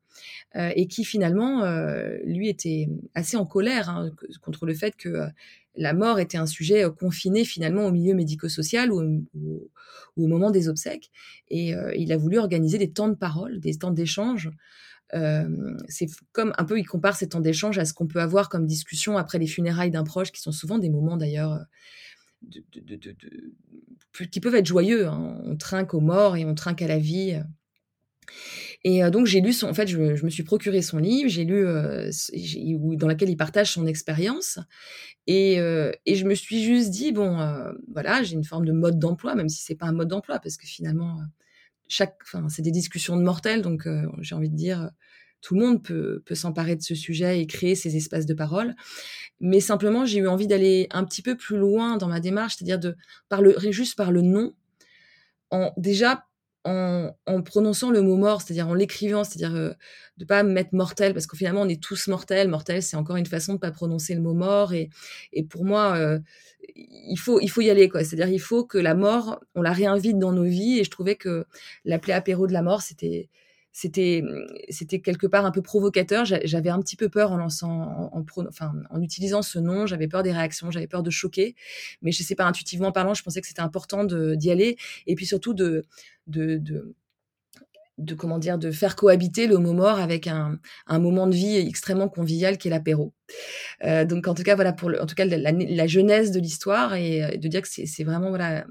et 0.55 0.89
qui 0.89 1.05
finalement 1.05 1.63
lui 2.25 2.49
était 2.49 2.89
assez 3.15 3.37
en 3.37 3.47
colère 3.47 3.89
hein, 3.89 4.11
contre 4.43 4.67
le 4.67 4.75
fait 4.75 4.97
que 4.97 5.29
la 5.77 5.95
mort 5.95 6.19
était 6.19 6.39
un 6.39 6.47
sujet 6.47 6.85
confiné 6.99 7.45
finalement 7.45 7.87
au 7.87 7.93
milieu 7.93 8.15
médico-social 8.15 8.91
ou, 8.91 9.25
ou, 9.37 9.71
au 10.17 10.27
moment 10.27 10.51
des 10.51 10.69
obsèques. 10.69 11.13
Et 11.51 11.73
il 11.97 12.11
a 12.11 12.17
voulu 12.17 12.39
organiser 12.39 12.79
des 12.79 12.91
temps 12.91 13.07
de 13.07 13.15
parole, 13.15 13.61
des 13.61 13.77
temps 13.77 13.93
d'échange 13.93 14.51
c'est 15.89 16.07
comme 16.33 16.53
un 16.59 16.65
peu, 16.65 16.79
il 16.79 16.85
compare 16.85 17.17
ces 17.17 17.29
temps 17.29 17.41
d'échange 17.41 17.79
à 17.79 17.85
ce 17.85 17.95
qu'on 17.95 18.07
peut 18.07 18.21
avoir 18.21 18.49
comme 18.49 18.67
discussion 18.67 19.17
après 19.17 19.39
les 19.39 19.47
funérailles 19.47 19.91
d'un 19.91 20.05
proche, 20.05 20.33
qui 20.33 20.41
sont 20.41 20.53
souvent 20.53 20.79
des 20.79 20.91
moments 20.91 21.17
d'ailleurs 21.17 21.61
qui 24.31 24.41
peuvent 24.41 24.55
être 24.55 24.67
joyeux. 24.67 25.07
Hein. 25.07 25.41
On 25.45 25.57
trinque 25.57 25.95
aux 25.95 26.01
morts 26.01 26.37
et 26.37 26.45
on 26.45 26.55
trinque 26.55 26.83
à 26.83 26.89
la 26.89 26.99
vie. 26.99 27.41
Et 28.85 29.03
donc 29.11 29.27
j'ai 29.27 29.41
lu 29.41 29.53
son, 29.53 29.69
en 29.69 29.75
fait, 29.75 29.89
je, 29.89 29.99
me 29.99 30.31
suis 30.31 30.45
procuré 30.45 30.83
son 30.83 30.99
livre, 30.99 31.29
j'ai 31.29 31.45
lu 31.45 31.65
dans 32.97 33.09
lequel 33.09 33.31
il 33.31 33.37
partage 33.37 33.73
son 33.73 33.87
expérience, 33.87 34.59
et, 35.27 35.55
et, 35.55 36.15
je 36.15 36.25
me 36.25 36.35
suis 36.35 36.63
juste 36.63 36.91
dit 36.91 37.13
bon, 37.13 37.39
voilà, 37.91 38.23
j'ai 38.23 38.35
une 38.35 38.45
forme 38.45 38.67
de 38.67 38.73
mode 38.73 38.99
d'emploi, 38.99 39.35
même 39.35 39.49
si 39.49 39.63
c'est 39.63 39.75
pas 39.75 39.87
un 39.87 39.93
mode 39.93 40.09
d'emploi, 40.09 40.39
parce 40.39 40.57
que 40.57 40.67
finalement 40.67 41.19
chaque, 41.89 42.17
enfin, 42.23 42.49
c'est 42.49 42.63
des 42.63 42.71
discussions 42.71 43.17
de 43.17 43.23
mortels, 43.23 43.63
donc 43.63 43.87
euh, 43.87 44.07
j'ai 44.21 44.35
envie 44.35 44.51
de 44.51 44.57
dire, 44.57 44.91
tout 45.41 45.55
le 45.55 45.61
monde 45.61 45.83
peut, 45.83 46.23
peut 46.27 46.35
s'emparer 46.35 46.77
de 46.77 46.83
ce 46.83 46.95
sujet 46.95 47.41
et 47.41 47.47
créer 47.47 47.75
ces 47.75 47.97
espaces 47.97 48.27
de 48.27 48.35
parole. 48.35 48.75
Mais 49.41 49.61
simplement, 49.61 50.05
j'ai 50.05 50.19
eu 50.19 50.29
envie 50.29 50.47
d'aller 50.47 50.89
un 50.91 51.05
petit 51.05 51.23
peu 51.23 51.37
plus 51.37 51.57
loin 51.57 51.97
dans 51.97 52.09
ma 52.09 52.21
démarche, 52.21 52.57
c'est-à-dire 52.57 52.79
de 52.79 52.97
par 53.29 53.43
le, 53.43 53.57
juste 53.71 53.97
par 53.97 54.11
le 54.11 54.23
nom, 54.23 54.55
en 55.51 55.73
déjà 55.77 56.28
en, 57.27 57.43
prononçant 57.43 57.91
le 57.91 58.03
mot 58.03 58.17
mort, 58.17 58.43
c'est-à-dire 58.43 58.69
en 58.69 58.75
l'écrivant, 58.75 59.25
c'est-à-dire 59.25 59.55
euh, 59.57 59.73
de 60.17 60.25
pas 60.25 60.43
mettre 60.43 60.71
mortel, 60.75 61.15
parce 61.15 61.27
qu'au 61.27 61.37
finalement 61.37 61.63
on 61.63 61.69
est 61.69 61.83
tous 61.83 62.09
mortels. 62.09 62.49
Mortel, 62.49 62.83
c'est 62.83 62.97
encore 62.97 63.17
une 63.17 63.27
façon 63.27 63.55
de 63.55 63.59
pas 63.59 63.71
prononcer 63.71 64.15
le 64.15 64.21
mot 64.21 64.35
mort. 64.35 64.73
Et, 64.73 64.91
pour 65.51 65.65
moi, 65.65 65.97
euh, 65.97 66.19
il 66.77 67.19
faut 67.19 67.41
il 67.41 67.49
faut 67.49 67.61
y 67.61 67.71
aller 67.71 67.89
quoi. 67.89 68.05
C'est-à-dire 68.05 68.29
il 68.29 68.41
faut 68.41 68.65
que 68.65 68.79
la 68.79 68.95
mort, 68.95 69.41
on 69.55 69.63
la 69.63 69.73
réinvite 69.73 70.19
dans 70.19 70.33
nos 70.33 70.45
vies. 70.45 70.79
Et 70.79 70.85
je 70.85 70.91
trouvais 70.91 71.17
que 71.17 71.47
l'appeler 71.85 72.13
apéro 72.13 72.47
de 72.47 72.53
la 72.53 72.63
mort, 72.63 72.83
c'était 72.83 73.29
c'était 73.73 74.25
c'était 74.71 75.01
quelque 75.01 75.29
part 75.29 75.47
un 75.47 75.53
peu 75.53 75.63
provocateur. 75.63 76.25
J'avais 76.25 76.71
un 76.71 76.81
petit 76.81 76.97
peu 76.97 77.09
peur 77.09 77.31
en 77.31 77.37
lançant, 77.37 78.11
en, 78.13 78.25
en 78.91 79.03
utilisant 79.03 79.43
ce 79.43 79.61
nom. 79.61 79.87
J'avais 79.87 80.09
peur 80.09 80.25
des 80.25 80.33
réactions, 80.33 80.71
j'avais 80.73 80.89
peur 80.89 81.05
de 81.05 81.11
choquer. 81.11 81.55
Mais 82.03 82.11
je 82.11 82.25
sais 82.25 82.35
pas, 82.35 82.45
intuitivement 82.45 82.91
parlant, 82.91 83.15
je 83.15 83.23
pensais 83.23 83.41
que 83.41 83.47
c'était 83.47 83.63
important 83.63 84.03
d'y 84.05 84.51
aller. 84.51 84.77
Et 85.07 85.15
puis 85.15 85.27
surtout 85.27 85.55
de, 85.55 85.85
de, 86.29 86.59
de 87.99 88.15
comment 88.15 88.39
dire 88.39 88.59
de 88.59 88.71
faire 88.71 88.95
cohabiter 88.95 89.47
le 89.47 89.59
mot 89.59 89.73
mort 89.73 89.99
avec 89.99 90.29
un, 90.29 90.59
moment 90.89 91.27
de 91.27 91.35
vie 91.35 91.57
extrêmement 91.57 92.09
convivial 92.09 92.57
qui 92.57 92.69
est 92.69 92.71
l'apéro. 92.71 93.13
Euh, 93.85 94.05
donc 94.05 94.29
en 94.29 94.35
tout 94.35 94.45
cas 94.45 94.55
voilà 94.55 94.73
pour 94.73 94.91
en 95.01 95.07
tout 95.07 95.15
cas 95.15 95.25
la, 95.25 95.53
la, 95.53 95.87
genèse 95.87 96.31
de 96.31 96.39
l'histoire 96.39 96.95
et, 96.95 97.37
de 97.37 97.49
dire 97.49 97.63
que 97.63 97.69
c'est 97.69 98.05
vraiment 98.05 98.29
voilà 98.29 98.65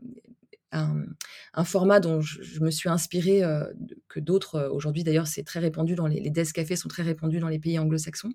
un, 0.71 1.63
format 1.63 1.99
dont 1.99 2.21
je, 2.21 2.59
me 2.61 2.71
suis 2.71 2.89
inspirée, 2.89 3.43
euh, 3.43 3.65
que 4.09 4.19
d'autres, 4.19 4.55
euh, 4.55 4.69
aujourd'hui 4.69 5.03
d'ailleurs, 5.03 5.27
c'est 5.27 5.43
très 5.43 5.59
répandu 5.59 5.95
dans 5.95 6.07
les, 6.07 6.19
les 6.19 6.29
desk 6.29 6.55
cafés 6.55 6.75
sont 6.75 6.89
très 6.89 7.03
répandus 7.03 7.39
dans 7.39 7.47
les 7.47 7.59
pays 7.59 7.79
anglo-saxons. 7.79 8.33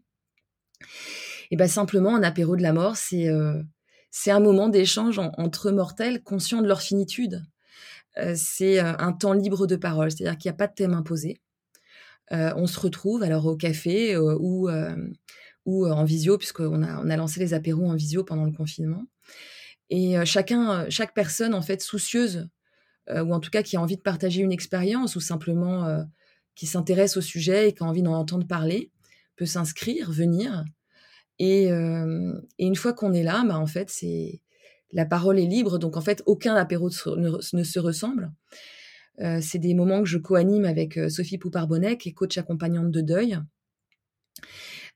Et 1.50 1.56
bien 1.56 1.68
simplement, 1.68 2.16
un 2.16 2.22
apéro 2.22 2.56
de 2.56 2.62
la 2.62 2.72
mort, 2.72 2.96
c'est 2.96 3.28
euh, 3.28 3.62
c'est 4.10 4.30
un 4.30 4.40
moment 4.40 4.68
d'échange 4.68 5.18
entre 5.18 5.70
mortels 5.70 6.22
conscients 6.22 6.60
de 6.60 6.68
leur 6.68 6.82
finitude. 6.82 7.42
C'est 8.34 8.78
un 8.78 9.12
temps 9.12 9.32
libre 9.32 9.66
de 9.66 9.76
parole, 9.76 10.10
c'est-à-dire 10.10 10.38
qu'il 10.38 10.50
n'y 10.50 10.54
a 10.54 10.58
pas 10.58 10.66
de 10.66 10.74
thème 10.74 10.94
imposé. 10.94 11.40
on 12.30 12.66
se 12.66 12.80
retrouve 12.80 13.22
alors 13.22 13.46
au 13.46 13.56
café 13.56 14.16
ou, 14.16 14.68
ou 15.64 15.86
en 15.86 16.04
visio, 16.04 16.38
puisqu'on 16.38 16.82
a, 16.82 17.00
on 17.00 17.08
a 17.08 17.16
lancé 17.16 17.40
les 17.40 17.54
apéros 17.54 17.86
en 17.86 17.94
visio 17.94 18.24
pendant 18.24 18.44
le 18.44 18.52
confinement. 18.52 19.04
Et 19.90 20.16
chacun, 20.24 20.88
chaque 20.90 21.14
personne, 21.14 21.54
en 21.54 21.62
fait, 21.62 21.82
soucieuse, 21.82 22.48
ou 23.10 23.32
en 23.34 23.40
tout 23.40 23.50
cas 23.50 23.62
qui 23.62 23.76
a 23.76 23.80
envie 23.80 23.96
de 23.96 24.02
partager 24.02 24.42
une 24.42 24.52
expérience, 24.52 25.16
ou 25.16 25.20
simplement 25.20 26.04
qui 26.54 26.66
s'intéresse 26.66 27.16
au 27.16 27.20
sujet 27.20 27.68
et 27.68 27.72
qui 27.72 27.82
a 27.82 27.86
envie 27.86 28.02
d'en 28.02 28.14
entendre 28.14 28.46
parler, 28.46 28.90
peut 29.36 29.46
s'inscrire, 29.46 30.10
venir. 30.10 30.64
Et, 31.38 31.68
une 31.68 32.76
fois 32.76 32.92
qu'on 32.92 33.12
est 33.12 33.22
là, 33.22 33.44
bah, 33.46 33.58
en 33.58 33.66
fait, 33.66 33.90
c'est 33.90 34.40
la 34.92 35.06
parole 35.06 35.38
est 35.38 35.46
libre. 35.46 35.78
Donc, 35.78 35.96
en 35.96 36.00
fait, 36.00 36.22
aucun 36.26 36.54
apéro 36.54 36.90
ne, 37.16 37.62
se 37.62 37.78
ressemble. 37.78 38.32
c'est 39.40 39.58
des 39.58 39.74
moments 39.74 40.02
que 40.02 40.08
je 40.08 40.18
co-anime 40.18 40.64
avec 40.64 40.98
Sophie 41.08 41.38
Poupard-Bonnet, 41.38 41.98
qui 41.98 42.10
est 42.10 42.12
coach 42.12 42.38
accompagnante 42.38 42.90
de 42.90 43.00
deuil. 43.00 43.38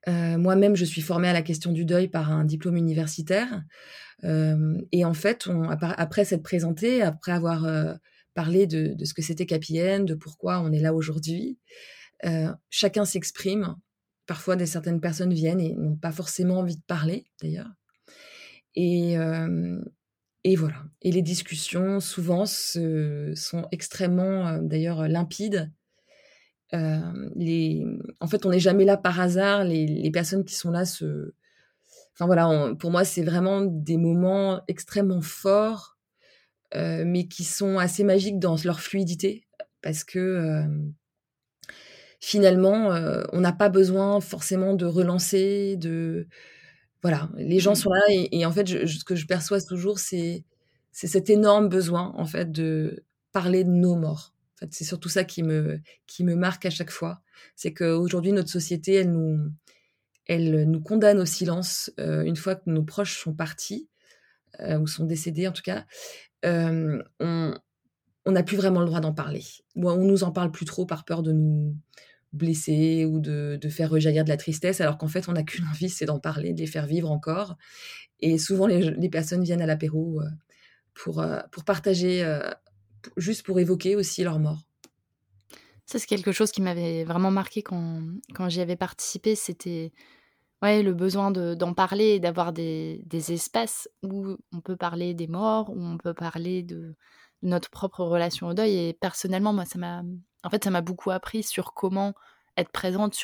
Moi-même, 0.07 0.77
je 0.77 0.85
suis 0.85 1.03
formée 1.03 1.29
à 1.29 1.33
la 1.33 1.43
question 1.43 1.73
du 1.73 1.85
deuil 1.85 2.09
par 2.09 2.31
un 2.31 2.45
diplôme 2.45 2.77
universitaire. 2.77 3.63
et 4.23 5.05
en 5.05 5.15
fait, 5.15 5.49
après 5.81 6.25
s'être 6.25 6.43
présentée, 6.43 7.03
après 7.03 7.33
avoir 7.33 7.99
parlé 8.35 8.67
de, 8.67 8.95
de, 8.95 9.05
ce 9.05 9.15
que 9.15 9.23
c'était 9.23 9.47
KPN, 9.47 10.05
de 10.05 10.15
pourquoi 10.15 10.61
on 10.61 10.73
est 10.73 10.81
là 10.81 10.95
aujourd'hui, 10.95 11.59
chacun 12.71 13.05
s'exprime 13.05 13.77
Parfois, 14.27 14.57
des 14.57 14.67
certaines 14.67 15.01
personnes 15.01 15.33
viennent 15.33 15.61
et 15.61 15.75
n'ont 15.75 15.97
pas 15.97 16.11
forcément 16.11 16.59
envie 16.59 16.77
de 16.77 16.83
parler, 16.83 17.27
d'ailleurs. 17.41 17.71
Et, 18.77 19.17
et 20.45 20.57
voilà. 20.57 20.77
Et 21.03 21.11
les 21.11 21.23
discussions, 21.23 22.01
souvent, 22.01 22.47
sont 22.47 23.69
extrêmement, 23.73 24.59
d'ailleurs, 24.63 25.09
limpides. 25.09 25.73
les... 26.73 27.85
En 28.21 28.27
fait, 28.27 28.47
on 28.47 28.51
n'est 28.51 28.61
jamais 28.61 28.85
là 28.85 28.97
par 28.97 29.19
hasard. 29.21 29.65
Les, 29.65 29.87
les, 29.87 30.11
personnes 30.11 30.45
qui 30.45 30.55
sont 30.55 30.71
là 30.71 30.85
se... 30.85 31.33
Enfin 32.15 32.27
voilà, 32.27 32.75
pour 32.79 32.91
moi, 32.91 33.05
c'est 33.05 33.23
vraiment 33.23 33.63
des 33.63 33.97
moments 33.97 34.63
extrêmement 34.69 35.23
forts, 35.23 35.99
mais 36.75 37.29
qui 37.29 37.45
sont 37.45 37.79
assez 37.79 38.05
magiques 38.05 38.39
dans 38.39 38.57
leur 38.65 38.81
fluidité, 38.81 39.47
parce 39.83 40.05
que 40.05 40.67
finalement, 42.21 42.93
euh, 42.93 43.23
on 43.33 43.41
n'a 43.41 43.53
pas 43.53 43.69
besoin 43.69 44.21
forcément 44.21 44.75
de 44.75 44.87
relancer, 44.87 45.77
de 45.77 46.27
voilà, 47.07 47.31
les 47.37 47.61
gens 47.61 47.73
mmh. 47.73 47.77
sont 47.77 47.91
là 47.91 48.03
et, 48.09 48.45
en 48.45 48.51
fait, 48.51 48.67
ce 48.67 49.05
que 49.05 49.15
je 49.15 49.27
perçois 49.27 49.61
toujours, 49.61 50.01
c'est 50.01 50.45
c'est 50.91 51.07
cet 51.07 51.31
énorme 51.31 51.69
besoin 51.69 52.13
en 52.17 52.25
fait 52.25 52.51
de 52.51 53.05
parler 53.31 53.63
de 53.63 53.71
nos 53.71 53.95
morts. 53.95 54.35
En 54.55 54.59
fait, 54.59 54.73
c'est 54.73 54.85
surtout 54.85 55.09
ça 55.09 55.23
qui 55.23 55.45
me 55.45 55.81
qui 56.09 56.25
me 56.25 56.35
marque 56.35 56.67
à 56.67 56.71
chaque 56.71 56.91
fois, 56.91 57.21
c'est 57.55 57.73
qu'aujourd'hui 57.73 58.33
notre 58.33 58.49
société, 58.51 58.95
elle 58.95 59.13
nous 59.13 59.53
elle 60.27 60.69
nous 60.69 60.81
condamne 60.81 61.21
au 61.21 61.27
silence 61.27 61.93
euh, 62.01 62.25
une 62.25 62.35
fois 62.35 62.57
que 62.57 62.69
nos 62.69 62.83
proches 62.83 63.23
sont 63.23 63.35
partis 63.35 63.89
euh, 64.59 64.81
ou 64.81 64.89
sont 64.89 65.05
décédés 65.05 65.47
en 65.47 65.53
tout 65.53 65.63
cas. 65.63 65.87
on 66.43 67.55
on 68.27 68.33
n'a 68.33 68.43
plus 68.43 68.57
vraiment 68.57 68.81
le 68.81 68.87
droit 68.87 68.99
d'en 68.99 69.13
parler. 69.13 69.45
Ou 69.77 69.89
on 69.89 70.05
nous 70.05 70.25
en 70.25 70.33
parle 70.33 70.51
plus 70.51 70.65
trop 70.65 70.85
par 70.85 71.05
peur 71.05 71.23
de 71.23 71.31
nous 71.31 71.77
blesser 72.33 73.05
ou 73.05 73.21
de, 73.21 73.59
faire 73.71 73.91
rejaillir 73.91 74.25
de 74.25 74.29
la 74.29 74.37
tristesse, 74.37 74.81
alors 74.81 74.99
qu'en 74.99 75.09
fait, 75.09 75.29
on 75.29 75.33
n'a 75.33 75.43
qu'une 75.43 75.65
envie, 75.71 75.89
c'est 75.89 76.07
d'en 76.07 76.19
parler, 76.19 76.53
de 76.53 76.61
les 76.61 76.67
faire 76.67 76.87
vivre 76.87 77.11
encore. 77.11 77.57
Et 78.21 78.39
souvent, 78.39 78.67
les, 78.67 79.09
personnes 79.09 79.43
viennent 79.43 79.63
à 79.63 79.67
l'apéro 79.67 80.21
euh, 80.21 80.29
pour, 80.95 81.21
euh, 81.21 81.41
pour 81.53 81.65
partager, 81.65 82.25
euh, 82.25 82.51
juste 83.17 83.45
pour 83.45 83.61
évoquer 83.61 83.97
aussi 83.97 84.23
leur 84.23 84.39
mort. 84.39 84.63
Ça, 85.85 85.99
c'est 85.99 86.07
quelque 86.07 86.33
chose 86.33 86.51
qui 86.51 86.63
m'avait 86.63 87.05
vraiment 87.05 87.31
marqué 87.31 87.63
quand, 87.63 88.03
quand 88.35 88.49
j'y 88.49 88.61
avais 88.61 88.77
participé. 88.77 89.37
C'était 89.37 89.93
ouais, 90.63 90.83
le 90.83 90.95
besoin 90.95 91.31
d'en 91.31 91.75
parler 91.75 92.15
et 92.15 92.21
d'avoir 92.21 92.53
des, 92.53 93.03
des, 93.07 93.33
espaces 93.33 93.89
où 94.03 94.37
on 94.53 94.61
peut 94.61 94.77
parler 94.77 95.15
des 95.15 95.29
morts, 95.29 95.71
où 95.71 95.81
on 95.81 95.97
peut 95.97 96.15
parler 96.15 96.65
de, 96.65 96.97
notre 97.43 97.71
propre 97.71 98.05
relation 98.05 98.49
au 98.49 98.55
deuil. 98.55 98.77
Et 98.77 98.93
personnellement, 98.95 99.53
moi, 99.53 99.65
ça 99.65 99.79
m'a 99.79 100.03
en 100.47 100.51
fait, 100.51 100.63
ça 100.63 100.71
m'a 100.71 100.81
beaucoup 100.81 101.11
appris 101.11 101.43
sur 101.43 101.75
comment 101.75 102.15
être 102.57 102.71
présente 102.71 103.21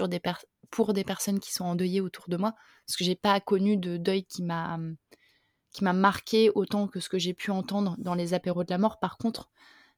pour 0.71 0.93
des 0.93 1.05
personnes 1.05 1.39
qui 1.39 1.53
sont 1.53 1.65
endeuillées 1.65 2.01
autour 2.01 2.29
de 2.29 2.37
moi, 2.37 2.55
parce 2.85 2.97
que 2.97 3.05
j'ai 3.05 3.15
pas 3.15 3.39
connu 3.41 3.77
de 3.77 3.97
deuil 3.97 4.25
qui 4.25 4.43
m'a 4.43 4.79
qui 5.71 5.85
m'a 5.85 5.93
marqué 5.93 6.51
autant 6.51 6.89
que 6.89 7.01
ce 7.01 7.09
que 7.09 7.19
j'ai 7.19 7.33
pu 7.33 7.51
entendre 7.51 7.95
dans 7.99 8.15
les 8.15 8.35
apéros 8.35 8.65
de 8.65 8.71
la 8.71 8.77
mort. 8.77 8.99
Par 8.99 9.17
contre, 9.17 9.49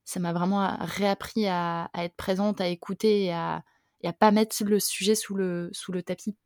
ça 0.05 0.21
m'a 0.21 0.33
vraiment 0.33 0.77
réappris 0.81 1.49
à, 1.49 1.91
être 1.97 2.15
présente, 2.15 2.61
à 2.61 2.69
écouter 2.69 3.25
et 3.25 3.33
à, 3.33 3.65
et 4.03 4.09
à 4.09 4.13
pas 4.13 4.31
mettre 4.31 4.55
le 4.65 4.79
sujet 4.79 5.15
sous 5.17 5.35
le, 5.35 5.71
sous 5.73 5.91
le 5.91 6.03
tapis. 6.03 6.37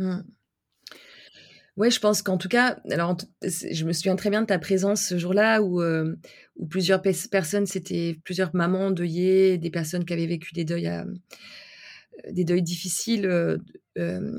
Mmh. 0.00 0.20
Ouais, 1.78 1.92
je 1.92 2.00
pense 2.00 2.22
qu'en 2.22 2.38
tout 2.38 2.48
cas, 2.48 2.80
alors 2.90 3.16
je 3.40 3.84
me 3.84 3.92
souviens 3.92 4.16
très 4.16 4.30
bien 4.30 4.40
de 4.40 4.46
ta 4.46 4.58
présence 4.58 5.00
ce 5.00 5.16
jour-là 5.16 5.62
où, 5.62 5.80
euh, 5.80 6.16
où 6.56 6.66
plusieurs 6.66 7.00
personnes, 7.00 7.66
c'était 7.66 8.18
plusieurs 8.24 8.52
mamans 8.52 8.86
endeuillées, 8.86 9.58
des 9.58 9.70
personnes 9.70 10.04
qui 10.04 10.12
avaient 10.12 10.26
vécu 10.26 10.52
des 10.52 10.64
deuils, 10.64 10.88
euh, 10.88 11.04
des 12.32 12.44
deuils 12.44 12.62
difficiles, 12.62 13.26
euh, 13.26 13.58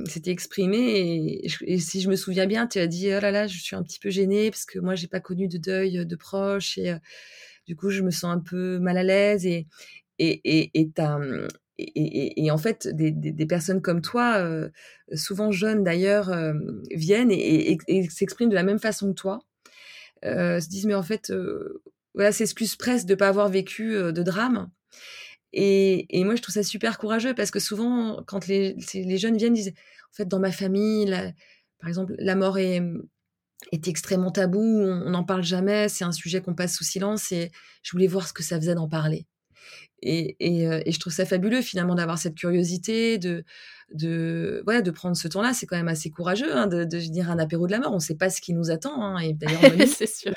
s'étaient 0.05 0.31
exprimées. 0.31 1.39
Et, 1.65 1.79
si 1.79 2.01
je 2.01 2.09
me 2.09 2.17
souviens 2.17 2.45
bien, 2.45 2.67
tu 2.67 2.77
as 2.77 2.87
dit 2.87 3.07
oh 3.15 3.21
là 3.21 3.31
là, 3.31 3.47
je 3.47 3.57
suis 3.57 3.75
un 3.75 3.83
petit 3.83 3.99
peu 3.99 4.09
gênée 4.09 4.51
parce 4.51 4.65
que 4.65 4.79
moi 4.79 4.95
j'ai 4.95 5.07
pas 5.07 5.21
connu 5.21 5.47
de 5.47 5.57
deuil 5.57 6.05
de 6.05 6.15
proches 6.17 6.77
et 6.77 6.93
du 7.65 7.75
coup 7.77 7.89
je 7.89 8.01
me 8.03 8.11
sens 8.11 8.35
un 8.35 8.39
peu 8.39 8.79
mal 8.79 8.97
à 8.97 9.03
l'aise 9.03 9.45
et 9.45 9.65
et 10.19 10.41
et, 10.43 10.71
et 10.73 10.91
et, 11.79 12.51
en 12.51 12.57
fait, 12.57 12.87
des, 12.87 13.45
personnes 13.45 13.81
comme 13.81 14.01
toi, 14.01 14.37
euh, 14.37 14.69
souvent 15.13 15.51
jeunes 15.51 15.83
d'ailleurs, 15.83 16.29
euh, 16.29 16.53
viennent 16.91 17.31
et, 17.31 17.77
s'expriment 18.09 18.49
de 18.49 18.55
la 18.55 18.63
même 18.63 18.79
façon 18.79 19.09
que 19.09 19.19
toi, 19.19 19.39
euh, 20.25 20.59
se 20.59 20.67
disent 20.67 20.85
mais 20.85 20.95
en 20.95 21.03
fait, 21.03 21.31
voilà, 22.13 22.31
s'excusent 22.31 22.75
presque 22.75 23.05
de 23.05 23.13
ne 23.13 23.17
pas 23.17 23.29
avoir 23.29 23.49
vécu 23.49 23.93
de 23.93 24.23
drame. 24.23 24.69
Et, 25.53 26.05
moi, 26.23 26.35
je 26.35 26.41
trouve 26.41 26.53
ça 26.53 26.63
super 26.63 26.97
courageux 26.97 27.33
parce 27.33 27.51
que 27.51 27.59
souvent, 27.59 28.23
quand 28.27 28.47
les, 28.47 28.75
jeunes 29.17 29.37
viennent, 29.37 29.55
ils 29.55 29.63
disent 29.63 29.73
en 30.11 30.15
fait, 30.15 30.27
dans 30.27 30.39
ma 30.39 30.51
famille, 30.51 31.11
par 31.79 31.87
exemple, 31.87 32.15
la 32.19 32.35
mort 32.35 32.57
est, 32.57 32.81
est 33.71 33.87
extrêmement 33.87 34.31
tabou, 34.31 34.61
on 34.61 35.09
n'en 35.11 35.23
parle 35.23 35.43
jamais, 35.43 35.87
c'est 35.87 36.03
un 36.03 36.11
sujet 36.11 36.41
qu'on 36.41 36.55
passe 36.55 36.75
sous 36.75 36.83
silence 36.83 37.31
et 37.31 37.51
je 37.83 37.91
voulais 37.91 38.07
voir 38.07 38.27
ce 38.27 38.33
que 38.33 38.43
ça 38.43 38.57
faisait 38.59 38.75
d'en 38.75 38.89
parler. 38.89 39.27
Et, 40.01 40.37
euh, 40.67 40.81
et, 40.85 40.91
je 40.91 40.99
trouve 40.99 41.11
ça 41.11 41.25
fabuleux 41.25 41.61
finalement 41.61 41.95
d'avoir 41.95 42.17
cette 42.17 42.35
curiosité, 42.35 43.17
de, 43.17 43.43
de, 43.93 44.61
voilà, 44.63 44.81
de 44.81 44.91
prendre 44.91 45.17
ce 45.17 45.27
temps-là. 45.27 45.53
C'est 45.53 45.65
quand 45.65 45.75
même 45.75 45.89
assez 45.89 46.09
courageux 46.09 46.55
hein, 46.55 46.67
de, 46.67 46.85
de 46.85 46.97
venir 46.97 47.29
un 47.29 47.37
apéro 47.37 47.67
de 47.67 47.71
la 47.71 47.79
mort. 47.79 47.91
On 47.91 47.95
ne 47.95 48.01
sait 48.01 48.15
pas 48.15 48.29
ce 48.29 48.39
qui 48.39 48.53
nous 48.53 48.71
attend. 48.71 49.03
Hein, 49.03 49.19
et 49.19 49.33
d'ailleurs, 49.33 49.59
c'est 49.87 50.07
sûr. 50.07 50.33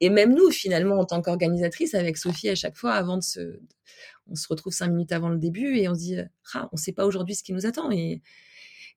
Et 0.00 0.08
même 0.08 0.34
nous, 0.34 0.50
finalement, 0.50 0.98
en 0.98 1.04
tant 1.04 1.20
qu'organisatrice, 1.20 1.94
avec 1.94 2.16
Sophie, 2.16 2.48
à 2.48 2.54
chaque 2.54 2.76
fois, 2.76 2.92
avant 2.92 3.16
de 3.16 3.22
se, 3.22 3.58
on 4.30 4.34
se 4.36 4.46
retrouve 4.48 4.72
cinq 4.72 4.88
minutes 4.88 5.12
avant 5.12 5.30
le 5.30 5.38
début 5.38 5.76
et 5.76 5.88
on 5.88 5.94
se 5.94 6.00
dit, 6.00 6.16
ah, 6.54 6.68
on 6.72 6.76
ne 6.76 6.80
sait 6.80 6.92
pas 6.92 7.06
aujourd'hui 7.06 7.34
ce 7.34 7.42
qui 7.42 7.52
nous 7.52 7.66
attend. 7.66 7.90
Et, 7.90 8.22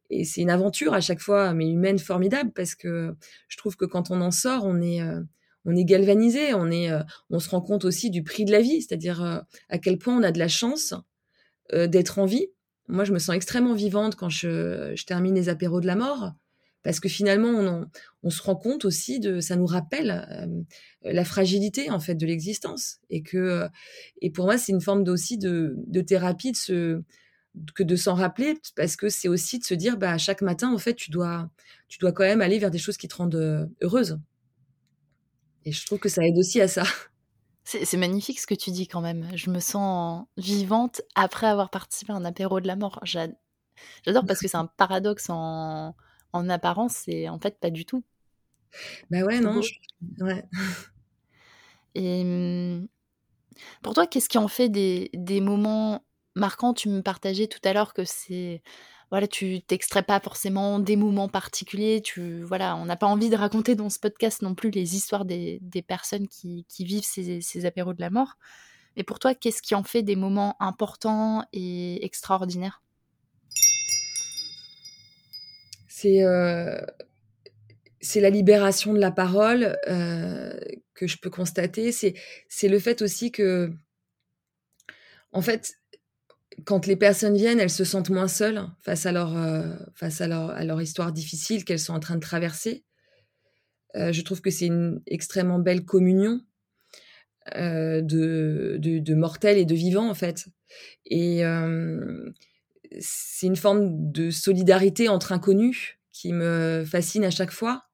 et 0.09 0.23
c'est 0.23 0.41
une 0.41 0.51
aventure 0.51 0.93
à 0.93 1.01
chaque 1.01 1.19
fois, 1.19 1.53
mais 1.53 1.67
humaine 1.67 1.97
formidable, 1.97 2.51
parce 2.53 2.75
que 2.75 3.15
je 3.47 3.57
trouve 3.57 3.75
que 3.75 3.85
quand 3.85 4.11
on 4.11 4.21
en 4.21 4.31
sort, 4.31 4.65
on 4.65 4.81
est, 4.81 5.01
euh, 5.01 5.21
on 5.65 5.75
est 5.75 5.83
galvanisé, 5.83 6.53
on 6.53 6.71
est, 6.71 6.91
euh, 6.91 7.01
on 7.29 7.39
se 7.39 7.49
rend 7.49 7.61
compte 7.61 7.85
aussi 7.85 8.09
du 8.09 8.23
prix 8.23 8.45
de 8.45 8.51
la 8.51 8.61
vie, 8.61 8.81
c'est-à-dire 8.81 9.23
euh, 9.23 9.39
à 9.69 9.77
quel 9.79 9.97
point 9.97 10.17
on 10.17 10.23
a 10.23 10.31
de 10.31 10.39
la 10.39 10.47
chance 10.47 10.93
euh, 11.73 11.87
d'être 11.87 12.19
en 12.19 12.25
vie. 12.25 12.47
Moi, 12.87 13.03
je 13.03 13.11
me 13.11 13.19
sens 13.19 13.35
extrêmement 13.35 13.73
vivante 13.73 14.15
quand 14.15 14.29
je, 14.29 14.93
termine 15.05 15.33
les 15.33 15.49
apéros 15.49 15.81
de 15.81 15.87
la 15.87 15.95
mort, 15.95 16.33
parce 16.83 16.99
que 16.99 17.09
finalement, 17.09 17.89
on, 18.21 18.29
se 18.29 18.43
rend 18.43 18.55
compte 18.55 18.85
aussi 18.85 19.19
de, 19.19 19.39
ça 19.39 19.55
nous 19.55 19.65
rappelle 19.65 20.67
la 21.01 21.25
fragilité 21.25 21.89
en 21.89 21.99
fait 21.99 22.13
de 22.13 22.27
l'existence, 22.27 22.99
et 23.09 23.23
que, 23.23 23.67
et 24.21 24.29
pour 24.29 24.45
moi, 24.45 24.59
c'est 24.59 24.71
une 24.71 24.81
forme 24.81 25.01
aussi 25.07 25.39
de, 25.39 25.75
thérapie 26.07 26.51
de 26.51 26.57
se, 26.57 27.01
que 27.73 27.81
de 27.81 27.95
s'en 27.95 28.13
rappeler, 28.13 28.53
parce 28.75 28.95
que 28.95 29.09
c'est 29.09 29.29
aussi 29.29 29.57
de 29.57 29.63
se 29.63 29.73
dire, 29.73 29.97
bah, 29.97 30.19
chaque 30.19 30.43
matin, 30.43 30.71
en 30.71 30.77
fait, 30.77 30.93
tu 30.93 31.09
dois, 31.09 31.49
tu 31.87 31.97
dois 31.97 32.11
quand 32.11 32.23
même 32.23 32.41
aller 32.41 32.59
vers 32.59 32.69
des 32.69 32.77
choses 32.77 32.97
qui 32.97 33.07
te 33.07 33.15
rendent 33.15 33.67
heureuse. 33.81 34.19
Et 35.65 35.71
je 35.71 35.85
trouve 35.85 35.99
que 35.99 36.09
ça 36.09 36.25
aide 36.25 36.37
aussi 36.37 36.61
à 36.61 36.67
ça. 36.67 36.83
C'est 37.63 37.97
magnifique 37.97 38.39
ce 38.39 38.45
que 38.45 38.53
tu 38.53 38.69
dis 38.69 38.87
quand 38.87 39.01
même. 39.01 39.27
Je 39.35 39.49
me 39.49 39.59
sens 39.59 40.25
vivante 40.37 41.01
après 41.15 41.47
avoir 41.47 41.71
participé 41.71 42.13
à 42.13 42.15
un 42.15 42.23
apéro 42.23 42.59
de 42.59 42.67
la 42.67 42.75
mort. 42.75 42.99
J'adore 43.03 44.25
parce 44.27 44.39
que 44.39 44.47
c'est 44.47 44.57
un 44.57 44.67
paradoxe 44.67 45.29
en, 45.29 45.95
en 46.31 46.49
apparence 46.49 47.07
et 47.07 47.27
en 47.27 47.39
fait 47.39 47.59
pas 47.59 47.71
du 47.71 47.85
tout. 47.85 48.03
Bah 49.09 49.23
ouais, 49.23 49.39
non. 49.39 49.61
Ouais. 50.19 50.43
Et 51.95 52.23
mmh, 52.23 52.87
pour 53.81 53.95
toi, 53.95 54.05
qu'est-ce 54.05 54.29
qui 54.29 54.37
en 54.37 54.47
fait 54.47 54.69
des, 54.69 55.09
des 55.13 55.41
moments 55.41 56.05
marquants? 56.35 56.73
Tu 56.73 56.89
me 56.89 57.01
partageais 57.01 57.47
tout 57.47 57.61
à 57.63 57.73
l'heure 57.73 57.93
que 57.93 58.05
c'est 58.05 58.61
voilà, 59.11 59.27
tu 59.27 59.61
t'extrais 59.61 60.03
pas 60.03 60.19
forcément 60.19 60.79
des 60.79 60.95
moments 60.95 61.29
particuliers. 61.29 62.01
Tu, 62.01 62.41
voilà, 62.41 62.75
on 62.75 62.85
n'a 62.85 62.95
pas 62.95 63.07
envie 63.07 63.29
de 63.29 63.35
raconter 63.35 63.75
dans 63.75 63.89
ce 63.89 63.99
podcast 63.99 64.41
non 64.41 64.55
plus 64.55 64.71
les 64.71 64.95
histoires 64.95 65.25
des, 65.25 65.61
personnes 65.87 66.27
qui, 66.27 66.65
vivent 66.79 67.03
ces, 67.03 67.65
apéros 67.65 67.93
de 67.93 68.01
la 68.01 68.09
mort. 68.09 68.37
Mais 68.97 69.03
pour 69.03 69.19
toi, 69.19 69.35
qu'est-ce 69.35 69.61
qui 69.61 69.75
en 69.75 69.83
fait 69.83 70.03
des 70.03 70.15
moments 70.15 70.55
importants 70.59 71.45
et 71.53 72.03
extraordinaires? 72.05 72.81
C'est 75.87 76.23
c'est 78.01 78.21
la 78.21 78.29
libération 78.29 78.93
de 78.93 78.99
la 78.99 79.11
parole 79.11 79.77
que 79.85 81.07
je 81.07 81.17
peux 81.17 81.29
constater. 81.29 81.91
C'est 81.91 82.67
le 82.67 82.79
fait 82.79 83.01
aussi 83.01 83.31
que, 83.31 83.71
en 85.31 85.41
fait, 85.41 85.75
quand 86.63 86.87
les 86.87 86.95
personnes 86.95 87.35
viennent, 87.35 87.59
elles 87.59 87.69
se 87.69 87.83
sentent 87.83 88.09
moins 88.09 88.27
seules 88.27 88.65
face 88.81 89.05
à 89.05 89.11
leur, 89.11 89.35
face 89.93 90.21
à 90.21 90.27
leur, 90.27 90.51
à 90.51 90.63
leur 90.63 90.81
histoire 90.81 91.11
difficile 91.11 91.65
qu'elles 91.65 91.79
sont 91.79 91.93
en 91.93 91.99
train 91.99 92.15
de 92.15 92.21
traverser. 92.21 92.85
je 93.93 94.21
trouve 94.21 94.41
que 94.41 94.49
c'est 94.49 94.67
une 94.67 95.01
extrêmement 95.05 95.59
belle 95.59 95.83
communion 95.83 96.41
de, 97.55 98.01
de, 98.79 98.99
de, 98.99 99.13
mortels 99.15 99.57
et 99.57 99.65
de 99.65 99.75
vivants, 99.75 100.09
en 100.09 100.13
fait. 100.13 100.45
Et 101.05 101.43
c'est 102.99 103.47
une 103.47 103.57
forme 103.57 104.11
de 104.11 104.29
solidarité 104.29 105.09
entre 105.09 105.33
inconnus 105.33 105.97
qui 106.13 106.31
me 106.31 106.85
fascine 106.85 107.25
à 107.25 107.31
chaque 107.31 107.51
fois 107.51 107.85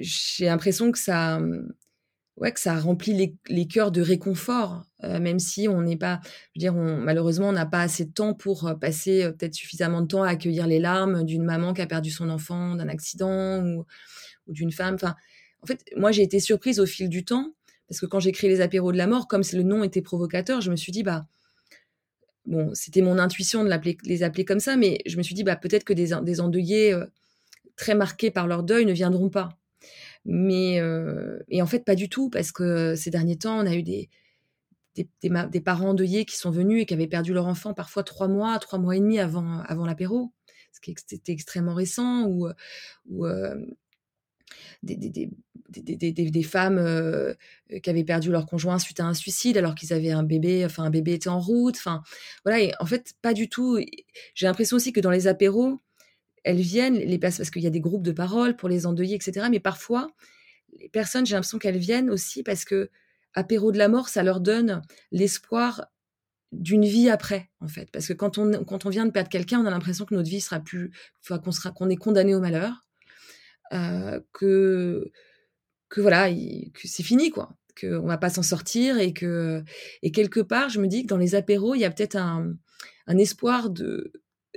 j'ai 0.00 0.46
l'impression 0.46 0.92
que 0.92 0.98
ça, 0.98 1.40
ouais, 2.42 2.52
que 2.52 2.58
ça 2.58 2.74
remplit 2.78 3.14
les, 3.14 3.36
les 3.48 3.66
cœurs 3.68 3.92
de 3.92 4.02
réconfort, 4.02 4.82
euh, 5.04 5.20
même 5.20 5.38
si 5.38 5.68
on 5.68 5.80
n'est 5.80 5.96
pas, 5.96 6.20
je 6.24 6.58
veux 6.58 6.58
dire, 6.58 6.74
malheureusement, 6.74 7.48
on 7.48 7.52
n'a 7.52 7.66
pas 7.66 7.80
assez 7.80 8.04
de 8.04 8.10
temps 8.10 8.34
pour 8.34 8.66
euh, 8.66 8.74
passer 8.74 9.22
euh, 9.22 9.30
peut-être 9.30 9.54
suffisamment 9.54 10.02
de 10.02 10.08
temps 10.08 10.24
à 10.24 10.30
accueillir 10.30 10.66
les 10.66 10.80
larmes 10.80 11.22
d'une 11.22 11.44
maman 11.44 11.72
qui 11.72 11.82
a 11.82 11.86
perdu 11.86 12.10
son 12.10 12.28
enfant 12.28 12.74
d'un 12.74 12.88
accident 12.88 13.64
ou, 13.64 13.86
ou 14.48 14.52
d'une 14.52 14.72
femme. 14.72 14.96
Enfin, 14.96 15.14
en 15.62 15.66
fait, 15.66 15.84
moi, 15.96 16.10
j'ai 16.10 16.22
été 16.22 16.40
surprise 16.40 16.80
au 16.80 16.86
fil 16.86 17.08
du 17.08 17.24
temps 17.24 17.54
parce 17.88 18.00
que 18.00 18.06
quand 18.06 18.18
j'ai 18.18 18.32
créé 18.32 18.50
les 18.50 18.60
apéros 18.60 18.90
de 18.90 18.98
la 18.98 19.06
mort, 19.06 19.28
comme 19.28 19.42
le 19.52 19.62
nom 19.62 19.84
était 19.84 20.02
provocateur, 20.02 20.60
je 20.60 20.70
me 20.72 20.76
suis 20.76 20.90
dit, 20.90 21.04
bah, 21.04 21.26
bon, 22.44 22.74
c'était 22.74 23.02
mon 23.02 23.18
intuition 23.18 23.62
de 23.62 23.70
les 24.04 24.22
appeler 24.24 24.44
comme 24.44 24.60
ça, 24.60 24.76
mais 24.76 24.98
je 25.06 25.16
me 25.16 25.22
suis 25.22 25.36
dit, 25.36 25.44
bah, 25.44 25.54
peut-être 25.54 25.84
que 25.84 25.92
des, 25.92 26.10
des 26.22 26.40
endeuillés 26.40 26.96
très 27.76 27.94
marqués 27.94 28.32
par 28.32 28.48
leur 28.48 28.64
deuil 28.64 28.84
ne 28.84 28.92
viendront 28.92 29.28
pas. 29.28 29.50
Mais 30.24 30.80
et 31.48 31.62
en 31.62 31.66
fait, 31.66 31.84
pas 31.84 31.94
du 31.94 32.08
tout, 32.08 32.30
parce 32.30 32.52
que 32.52 32.94
ces 32.94 33.10
derniers 33.10 33.38
temps, 33.38 33.58
on 33.58 33.66
a 33.66 33.74
eu 33.74 33.82
des, 33.82 34.08
des, 34.94 35.60
parents 35.60 35.90
endeuillés 35.90 36.24
qui 36.24 36.36
sont 36.36 36.50
venus 36.50 36.82
et 36.82 36.86
qui 36.86 36.94
avaient 36.94 37.06
perdu 37.06 37.32
leur 37.32 37.46
enfant 37.46 37.74
parfois 37.74 38.04
trois 38.04 38.28
mois, 38.28 38.58
trois 38.58 38.78
mois 38.78 38.96
et 38.96 39.00
demi 39.00 39.18
avant, 39.18 39.60
avant 39.60 39.86
l'apéro, 39.86 40.32
ce 40.72 40.80
qui 40.80 40.92
était 40.92 41.32
extrêmement 41.32 41.74
récent, 41.74 42.26
ou, 42.26 42.48
ou 43.08 43.26
des, 44.82 44.96
des, 44.96 46.42
femmes 46.42 47.34
qui 47.82 47.90
avaient 47.90 48.04
perdu 48.04 48.30
leur 48.30 48.46
conjoint 48.46 48.78
suite 48.78 49.00
à 49.00 49.06
un 49.06 49.14
suicide 49.14 49.56
alors 49.56 49.74
qu'ils 49.74 49.92
avaient 49.92 50.10
un 50.10 50.22
bébé, 50.22 50.64
enfin 50.64 50.84
un 50.84 50.90
bébé 50.90 51.14
était 51.14 51.28
en 51.28 51.40
route, 51.40 51.76
enfin 51.76 52.02
voilà, 52.44 52.60
et 52.60 52.72
en 52.80 52.86
fait 52.86 53.14
pas 53.22 53.32
du 53.32 53.48
tout. 53.48 53.78
J'ai 54.34 54.46
l'impression 54.46 54.76
aussi 54.76 54.92
que 54.92 55.00
dans 55.00 55.10
les 55.10 55.26
apéros, 55.26 55.80
elles 56.44 56.60
viennent, 56.60 56.94
les 56.94 57.18
parce 57.18 57.50
qu'il 57.50 57.62
y 57.62 57.66
a 57.66 57.70
des 57.70 57.80
groupes 57.80 58.02
de 58.02 58.12
parole 58.12 58.56
pour 58.56 58.68
les 58.68 58.86
endeuiller, 58.86 59.14
etc. 59.14 59.46
Mais 59.50 59.60
parfois, 59.60 60.10
les 60.78 60.88
personnes, 60.88 61.26
j'ai 61.26 61.34
l'impression 61.34 61.58
qu'elles 61.58 61.78
viennent 61.78 62.10
aussi 62.10 62.42
parce 62.42 62.64
que 62.64 62.90
apéro 63.34 63.72
de 63.72 63.78
la 63.78 63.88
mort, 63.88 64.08
ça 64.08 64.22
leur 64.22 64.40
donne 64.40 64.82
l'espoir 65.10 65.86
d'une 66.52 66.84
vie 66.84 67.08
après, 67.08 67.50
en 67.60 67.68
fait. 67.68 67.90
Parce 67.90 68.06
que 68.06 68.12
quand 68.12 68.38
on, 68.38 68.64
quand 68.64 68.84
on 68.84 68.90
vient 68.90 69.06
de 69.06 69.10
perdre 69.10 69.30
quelqu'un, 69.30 69.60
on 69.60 69.66
a 69.66 69.70
l'impression 69.70 70.04
que 70.04 70.14
notre 70.14 70.28
vie 70.28 70.40
sera 70.40 70.60
plus, 70.60 70.90
qu'on 71.26 71.52
sera, 71.52 71.70
qu'on 71.70 71.88
est 71.88 71.96
condamné 71.96 72.34
au 72.34 72.40
malheur, 72.40 72.86
euh, 73.72 74.20
que, 74.32 75.10
que 75.88 76.00
voilà, 76.00 76.30
que 76.30 76.88
c'est 76.88 77.02
fini, 77.02 77.30
quoi. 77.30 77.56
Qu'on 77.80 78.06
va 78.06 78.18
pas 78.18 78.28
s'en 78.28 78.42
sortir 78.42 78.98
et 78.98 79.14
que, 79.14 79.64
et 80.02 80.12
quelque 80.12 80.40
part, 80.40 80.68
je 80.68 80.78
me 80.78 80.88
dis 80.88 81.02
que 81.02 81.08
dans 81.08 81.16
les 81.16 81.34
apéros, 81.34 81.74
il 81.74 81.80
y 81.80 81.86
a 81.86 81.90
peut-être 81.90 82.16
un, 82.16 82.54
un 83.06 83.16
espoir 83.16 83.70
de, 83.70 84.12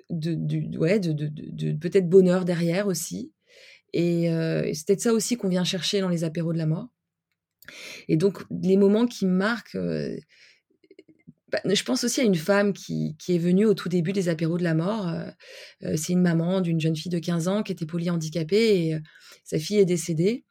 de, 0.10 0.78
ouais, 0.78 1.00
de, 1.00 1.14
de, 1.14 1.72
peut-être 1.74 2.10
bonheur 2.10 2.46
derrière 2.46 2.88
aussi. 2.88 3.32
Et 3.94 4.30
euh, 4.30 4.70
c'est 4.74 4.88
peut-être 4.88 5.02
ça 5.02 5.14
aussi 5.14 5.38
qu'on 5.38 5.48
vient 5.48 5.64
chercher 5.64 6.02
dans 6.02 6.10
les 6.10 6.24
apéros 6.24 6.54
de 6.54 6.58
la 6.58 6.66
mort. 6.66 6.90
Et 8.08 8.18
donc, 8.18 8.44
les 8.52 8.78
moments 8.78 9.08
qui 9.08 9.26
marquent, 9.26 9.76
euh, 9.76 10.16
bah, 11.52 11.60
je 11.66 11.84
pense 11.84 12.04
aussi 12.04 12.22
à 12.22 12.24
une 12.24 12.36
femme 12.36 12.74
qui, 12.74 13.16
qui, 13.18 13.36
est 13.36 13.40
venue 13.40 13.66
au 13.66 13.74
tout 13.74 13.90
début 13.90 14.14
des 14.14 14.30
apéros 14.30 14.58
de 14.58 14.64
la 14.64 14.76
mort. 14.76 15.08
Euh, 15.08 15.96
c'est 15.96 16.14
une 16.14 16.22
maman 16.22 16.62
d'une 16.62 16.80
jeune 16.80 16.96
fille 16.96 17.12
de 17.12 17.20
15 17.20 17.48
ans 17.48 17.64
qui 17.64 17.72
était 17.72 17.86
polyhandicapée 17.86 18.88
et 18.88 18.98
sa 19.44 19.60
fille 19.60 19.78
est 19.78 19.86
décédée. 19.86 20.44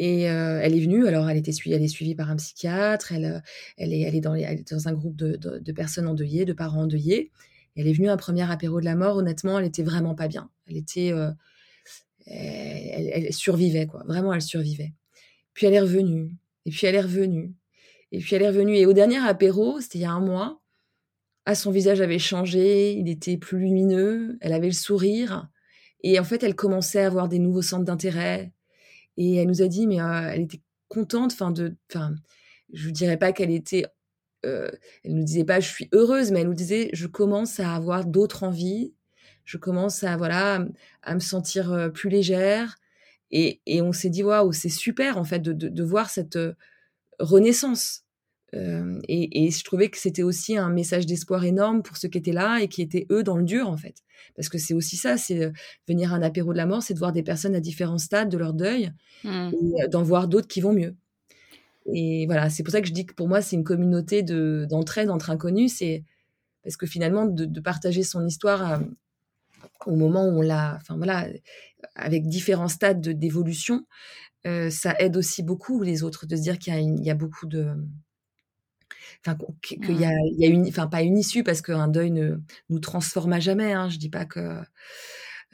Et 0.00 0.22
elle 0.22 0.76
est 0.76 0.80
venue, 0.80 1.08
alors 1.08 1.28
elle, 1.28 1.38
était 1.38 1.50
elle 1.66 1.82
est 1.82 1.88
suivie 1.88 2.14
par 2.14 2.30
un 2.30 2.36
psychiatre, 2.36 3.10
elle, 3.10 3.42
elle, 3.76 3.92
est, 3.92 4.02
elle, 4.02 4.14
est, 4.14 4.20
dans, 4.20 4.36
est 4.36 4.70
dans 4.70 4.86
un 4.86 4.92
groupe 4.92 5.16
de, 5.16 5.34
de, 5.34 5.58
de 5.58 5.72
personnes 5.72 6.06
endeuillées, 6.06 6.44
de 6.44 6.52
parents 6.52 6.82
endeuillés 6.82 7.32
elle 7.78 7.86
est 7.86 7.92
venue 7.92 8.08
à 8.08 8.12
un 8.12 8.16
premier 8.16 8.50
apéro 8.50 8.80
de 8.80 8.84
la 8.84 8.96
mort. 8.96 9.16
Honnêtement, 9.16 9.58
elle 9.58 9.66
était 9.66 9.84
vraiment 9.84 10.16
pas 10.16 10.26
bien. 10.26 10.50
Elle 10.66 10.76
était, 10.76 11.12
euh, 11.12 11.30
elle, 12.26 13.32
survivait 13.32 13.86
quoi. 13.86 14.02
Vraiment, 14.04 14.34
elle 14.34 14.42
survivait. 14.42 14.94
Puis 15.54 15.66
elle 15.66 15.74
est 15.74 15.80
revenue. 15.80 16.32
Et 16.66 16.70
puis 16.70 16.88
elle 16.88 16.96
est 16.96 17.00
revenue. 17.00 17.54
Et 18.10 18.18
puis 18.18 18.34
elle 18.34 18.42
est 18.42 18.48
revenue. 18.48 18.76
Et 18.76 18.84
au 18.84 18.92
dernier 18.92 19.18
apéro, 19.18 19.80
c'était 19.80 19.98
il 19.98 20.02
y 20.02 20.04
a 20.04 20.10
un 20.10 20.20
mois, 20.20 20.60
ah, 21.46 21.54
son 21.54 21.70
visage 21.70 22.00
avait 22.00 22.18
changé. 22.18 22.94
Il 22.94 23.08
était 23.08 23.36
plus 23.36 23.58
lumineux. 23.58 24.36
Elle 24.40 24.52
avait 24.52 24.66
le 24.66 24.72
sourire. 24.72 25.48
Et 26.02 26.18
en 26.18 26.24
fait, 26.24 26.42
elle 26.42 26.56
commençait 26.56 27.00
à 27.00 27.06
avoir 27.06 27.28
des 27.28 27.38
nouveaux 27.38 27.62
centres 27.62 27.84
d'intérêt. 27.84 28.52
Et 29.16 29.36
elle 29.36 29.48
nous 29.48 29.62
a 29.62 29.68
dit, 29.68 29.86
mais 29.86 30.00
euh, 30.00 30.30
elle 30.32 30.42
était 30.42 30.60
contente, 30.88 31.32
enfin 31.32 31.50
de, 31.50 31.76
enfin, 31.90 32.14
je 32.72 32.90
dirais 32.90 33.16
pas 33.16 33.32
qu'elle 33.32 33.50
était 33.50 33.86
euh, 34.46 34.70
elle 35.04 35.14
nous 35.14 35.24
disait 35.24 35.44
pas 35.44 35.60
je 35.60 35.68
suis 35.68 35.88
heureuse, 35.92 36.30
mais 36.30 36.40
elle 36.40 36.48
nous 36.48 36.54
disait 36.54 36.90
je 36.92 37.06
commence 37.06 37.60
à 37.60 37.74
avoir 37.74 38.06
d'autres 38.06 38.44
envies, 38.44 38.94
je 39.44 39.58
commence 39.58 40.04
à 40.04 40.16
voilà 40.16 40.64
à 41.02 41.14
me 41.14 41.20
sentir 41.20 41.72
euh, 41.72 41.88
plus 41.88 42.10
légère. 42.10 42.76
Et, 43.30 43.60
et 43.66 43.82
on 43.82 43.92
s'est 43.92 44.10
dit 44.10 44.22
waouh 44.22 44.52
c'est 44.52 44.68
super 44.70 45.18
en 45.18 45.24
fait 45.24 45.40
de, 45.40 45.52
de, 45.52 45.68
de 45.68 45.82
voir 45.82 46.10
cette 46.10 46.36
euh, 46.36 46.54
renaissance. 47.18 48.04
Euh, 48.54 48.98
et, 49.08 49.44
et, 49.44 49.50
je 49.50 49.62
trouvais 49.62 49.90
que 49.90 49.98
c'était 49.98 50.22
aussi 50.22 50.56
un 50.56 50.70
message 50.70 51.04
d'espoir 51.04 51.44
énorme 51.44 51.82
pour 51.82 51.98
ceux 51.98 52.08
qui 52.08 52.16
étaient 52.16 52.32
là 52.32 52.60
et 52.60 52.68
qui 52.68 52.80
étaient 52.80 53.06
eux 53.10 53.22
dans 53.22 53.36
le 53.36 53.44
dur 53.44 53.68
en 53.68 53.76
fait. 53.76 53.96
Parce 54.36 54.48
que 54.48 54.56
c'est 54.56 54.72
aussi 54.72 54.96
ça, 54.96 55.18
c'est 55.18 55.52
venir 55.86 56.14
à 56.14 56.16
un 56.16 56.22
apéro 56.22 56.52
de 56.52 56.56
la 56.56 56.64
mort, 56.64 56.82
c'est 56.82 56.94
de 56.94 56.98
voir 56.98 57.12
des 57.12 57.22
personnes 57.22 57.54
à 57.54 57.60
différents 57.60 57.98
stades 57.98 58.30
de 58.30 58.38
leur 58.38 58.54
deuil 58.54 58.90
mmh. 59.24 59.50
et 59.84 59.88
d'en 59.88 60.02
voir 60.02 60.28
d'autres 60.28 60.48
qui 60.48 60.62
vont 60.62 60.72
mieux. 60.72 60.96
Et 61.92 62.26
voilà, 62.26 62.50
c'est 62.50 62.62
pour 62.62 62.72
ça 62.72 62.80
que 62.80 62.86
je 62.86 62.92
dis 62.92 63.06
que 63.06 63.14
pour 63.14 63.28
moi, 63.28 63.40
c'est 63.40 63.56
une 63.56 63.64
communauté 63.64 64.22
d'entraide 64.22 65.10
entre 65.10 65.30
inconnus. 65.30 65.76
C'est 65.78 66.04
parce 66.62 66.76
que 66.76 66.86
finalement, 66.86 67.26
de, 67.26 67.60
partager 67.60 68.02
son 68.02 68.26
histoire 68.26 68.72
euh, 68.72 68.78
au 69.86 69.96
moment 69.96 70.24
où 70.26 70.38
on 70.38 70.42
l'a, 70.42 70.76
enfin 70.76 70.96
voilà, 70.96 71.28
avec 71.94 72.26
différents 72.26 72.68
stades 72.68 73.00
d'évolution, 73.00 73.86
euh, 74.46 74.70
ça 74.70 74.94
aide 74.98 75.16
aussi 75.16 75.42
beaucoup 75.42 75.82
les 75.82 76.02
autres 76.02 76.26
de 76.26 76.36
se 76.36 76.42
dire 76.42 76.58
qu'il 76.58 76.74
y, 76.74 77.06
y, 77.06 77.10
a 77.10 77.14
beaucoup 77.14 77.46
de, 77.46 77.74
enfin 79.24 79.36
qu'il 79.62 79.98
y 79.98 80.04
a, 80.04 80.12
il 80.12 80.38
y 80.38 80.46
a 80.46 80.48
une, 80.48 80.66
enfin 80.68 80.86
pas 80.86 81.02
une 81.02 81.18
issue 81.18 81.42
parce 81.42 81.62
qu'un 81.62 81.88
deuil 81.88 82.10
ne 82.10 82.36
nous 82.68 82.80
transforme 82.80 83.32
à 83.32 83.40
jamais. 83.40 83.72
Hein, 83.72 83.88
je 83.88 83.98
dis 83.98 84.10
pas 84.10 84.26
que 84.26 84.60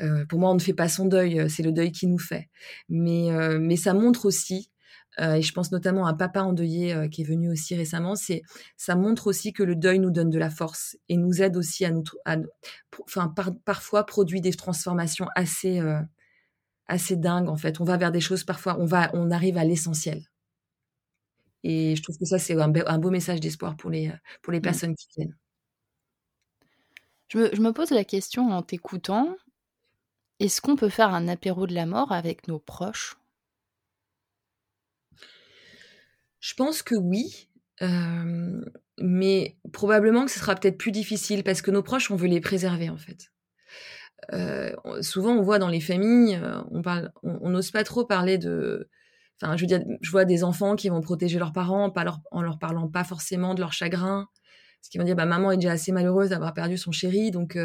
euh, 0.01 0.27
pour 0.27 0.41
moi, 0.41 0.51
on 0.51 0.55
ne 0.55 0.61
fait 0.61 0.75
pas 0.75 0.89
son 0.89 1.07
deuil, 1.07 1.49
c'est 1.49 1.63
le 1.63 1.73
deuil 1.73 1.93
qui 1.93 2.07
nous 2.07 2.19
fait. 2.19 2.49
Mais, 2.89 3.29
mais 3.61 3.77
ça 3.77 3.95
montre 3.95 4.27
aussi 4.27 4.71
et 5.19 5.43
je 5.43 5.53
pense 5.53 5.71
notamment 5.71 6.07
à 6.07 6.15
Papa 6.15 6.43
endeuillé 6.43 6.93
euh, 6.93 7.09
qui 7.09 7.23
est 7.23 7.25
venu 7.25 7.51
aussi 7.51 7.75
récemment, 7.77 8.17
c'est 8.17 8.43
ça 8.77 8.97
montre 8.97 9.29
aussi 9.29 9.53
que 9.53 9.63
le 9.63 9.77
deuil 9.77 9.99
nous 10.01 10.11
donne 10.11 10.31
de 10.31 10.39
la 10.39 10.51
force 10.51 10.97
et 11.09 11.17
nous 11.17 11.41
aide 11.41 11.57
aussi 11.57 11.85
à 11.85 11.91
nous, 11.91 12.03
enfin 13.03 13.33
parfois 13.65 14.07
produit 14.07 14.41
des 14.41 14.53
transformations 14.53 15.29
assez 15.37 15.79
euh, 15.81 16.01
assez 16.87 17.17
dingues 17.17 17.49
en 17.49 17.57
fait. 17.57 17.81
On 17.81 17.85
va 17.85 17.97
vers 17.97 18.13
des 18.13 18.21
choses 18.21 18.45
parfois, 18.45 18.77
on 18.81 18.87
va, 18.87 19.11
on 19.15 19.31
arrive 19.31 19.57
à 19.57 19.65
l'essentiel. 19.65 20.23
Et 21.63 21.97
je 21.97 22.03
trouve 22.03 22.19
que 22.19 22.27
ça 22.27 22.39
c'est 22.39 22.61
un, 22.61 22.73
un, 22.87 22.99
beau 22.99 23.11
message 23.11 23.41
d'espoir 23.41 23.77
pour 23.77 23.91
les 23.91 24.13
pour 24.43 24.53
les 24.53 24.59
mmh. 24.59 24.63
personnes 24.63 24.95
qui 24.97 25.07
viennent. 25.17 25.37
Je 27.29 27.39
me, 27.39 27.55
je 27.55 27.61
me 27.61 27.73
pose 27.73 27.91
la 27.91 28.05
question 28.05 28.51
en 28.51 28.63
t'écoutant, 28.63 29.35
est-ce 30.41 30.61
qu'on 30.61 30.77
peut 30.77 30.89
faire 30.89 31.15
un 31.15 31.29
apéro 31.29 31.67
de 31.67 31.75
la 31.75 31.87
mort 31.87 32.13
avec 32.13 32.49
nos 32.49 32.59
proches? 32.59 33.17
Je 36.45 36.53
pense 36.53 36.83
que 36.83 36.95
oui, 36.95 37.49
mais 38.99 39.57
probablement 39.73 40.27
que 40.27 40.31
ce 40.31 40.39
sera 40.39 40.55
peut-être 40.55 40.77
plus 40.77 40.93
difficile 40.93 41.43
parce 41.43 41.63
que 41.63 41.71
nos 41.71 41.83
proches, 41.83 42.11
on 42.11 42.17
veut 42.17 42.27
les 42.29 42.43
préserver 42.43 42.91
en 42.91 42.99
fait. 42.99 43.33
souvent, 45.01 45.33
on 45.33 45.41
voit 45.41 45.59
dans 45.59 45.71
les 45.71 45.81
familles, 45.81 46.39
on 46.71 46.83
parle, 46.83 47.13
on 47.23 47.49
n'ose 47.49 47.71
pas 47.71 47.83
trop 47.83 48.05
parler 48.05 48.37
de. 48.37 48.91
Enfin, 49.41 49.57
je 49.57 49.63
veux 49.63 49.67
dire, 49.67 49.81
je 50.03 50.11
vois 50.11 50.27
des 50.27 50.45
enfants 50.45 50.77
qui 50.77 50.91
vont 50.91 51.01
protéger 51.01 51.39
leurs 51.39 51.55
parents, 51.55 51.91
pas 51.91 52.05
leur, 52.05 52.21
en 52.31 52.43
leur 52.43 52.59
parlant 52.59 52.89
pas 52.89 53.05
forcément 53.05 53.55
de 53.55 53.61
leur 53.61 53.73
chagrin, 53.73 54.29
parce 54.81 54.91
qu'ils 54.91 55.01
vont 55.01 55.07
dire, 55.07 55.17
bah 55.17 55.25
maman 55.25 55.51
est 55.51 55.57
déjà 55.57 55.73
assez 55.73 55.93
malheureuse 55.93 56.29
d'avoir 56.29 56.53
perdu 56.53 56.77
son 56.77 56.93
chéri, 56.93 57.31
donc 57.31 57.59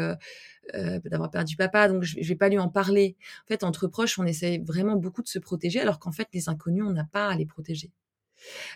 d'avoir 1.04 1.30
perdu 1.30 1.56
papa, 1.56 1.86
donc 1.88 2.02
je, 2.02 2.16
je 2.18 2.28
vais 2.28 2.34
pas 2.34 2.48
lui 2.48 2.58
en 2.58 2.70
parler. 2.70 3.18
En 3.44 3.48
fait, 3.48 3.62
entre 3.62 3.88
proches, 3.88 4.18
on 4.18 4.24
essaie 4.24 4.62
vraiment 4.64 4.96
beaucoup 4.96 5.22
de 5.22 5.28
se 5.28 5.38
protéger, 5.38 5.80
alors 5.80 5.98
qu'en 5.98 6.12
fait, 6.12 6.28
les 6.32 6.48
inconnus, 6.48 6.84
on 6.86 6.92
n'a 6.92 7.04
pas 7.04 7.28
à 7.28 7.36
les 7.36 7.46
protéger. 7.46 7.92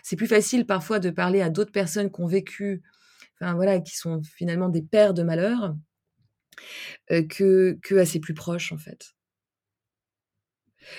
C'est 0.03 0.15
plus 0.15 0.27
facile 0.27 0.65
parfois 0.65 0.99
de 0.99 1.09
parler 1.09 1.41
à 1.41 1.49
d'autres 1.49 1.71
personnes 1.71 2.11
qui 2.11 2.21
ont 2.21 2.27
vécu, 2.27 2.83
enfin 3.39 3.53
voilà, 3.55 3.79
qui 3.79 3.95
sont 3.95 4.21
finalement 4.23 4.69
des 4.69 4.81
pères 4.81 5.13
de 5.13 5.23
malheur, 5.23 5.75
que, 7.09 7.77
que 7.81 7.95
à 7.95 8.05
ses 8.05 8.19
plus 8.19 8.33
proches 8.33 8.71
en 8.71 8.77
fait. 8.77 9.15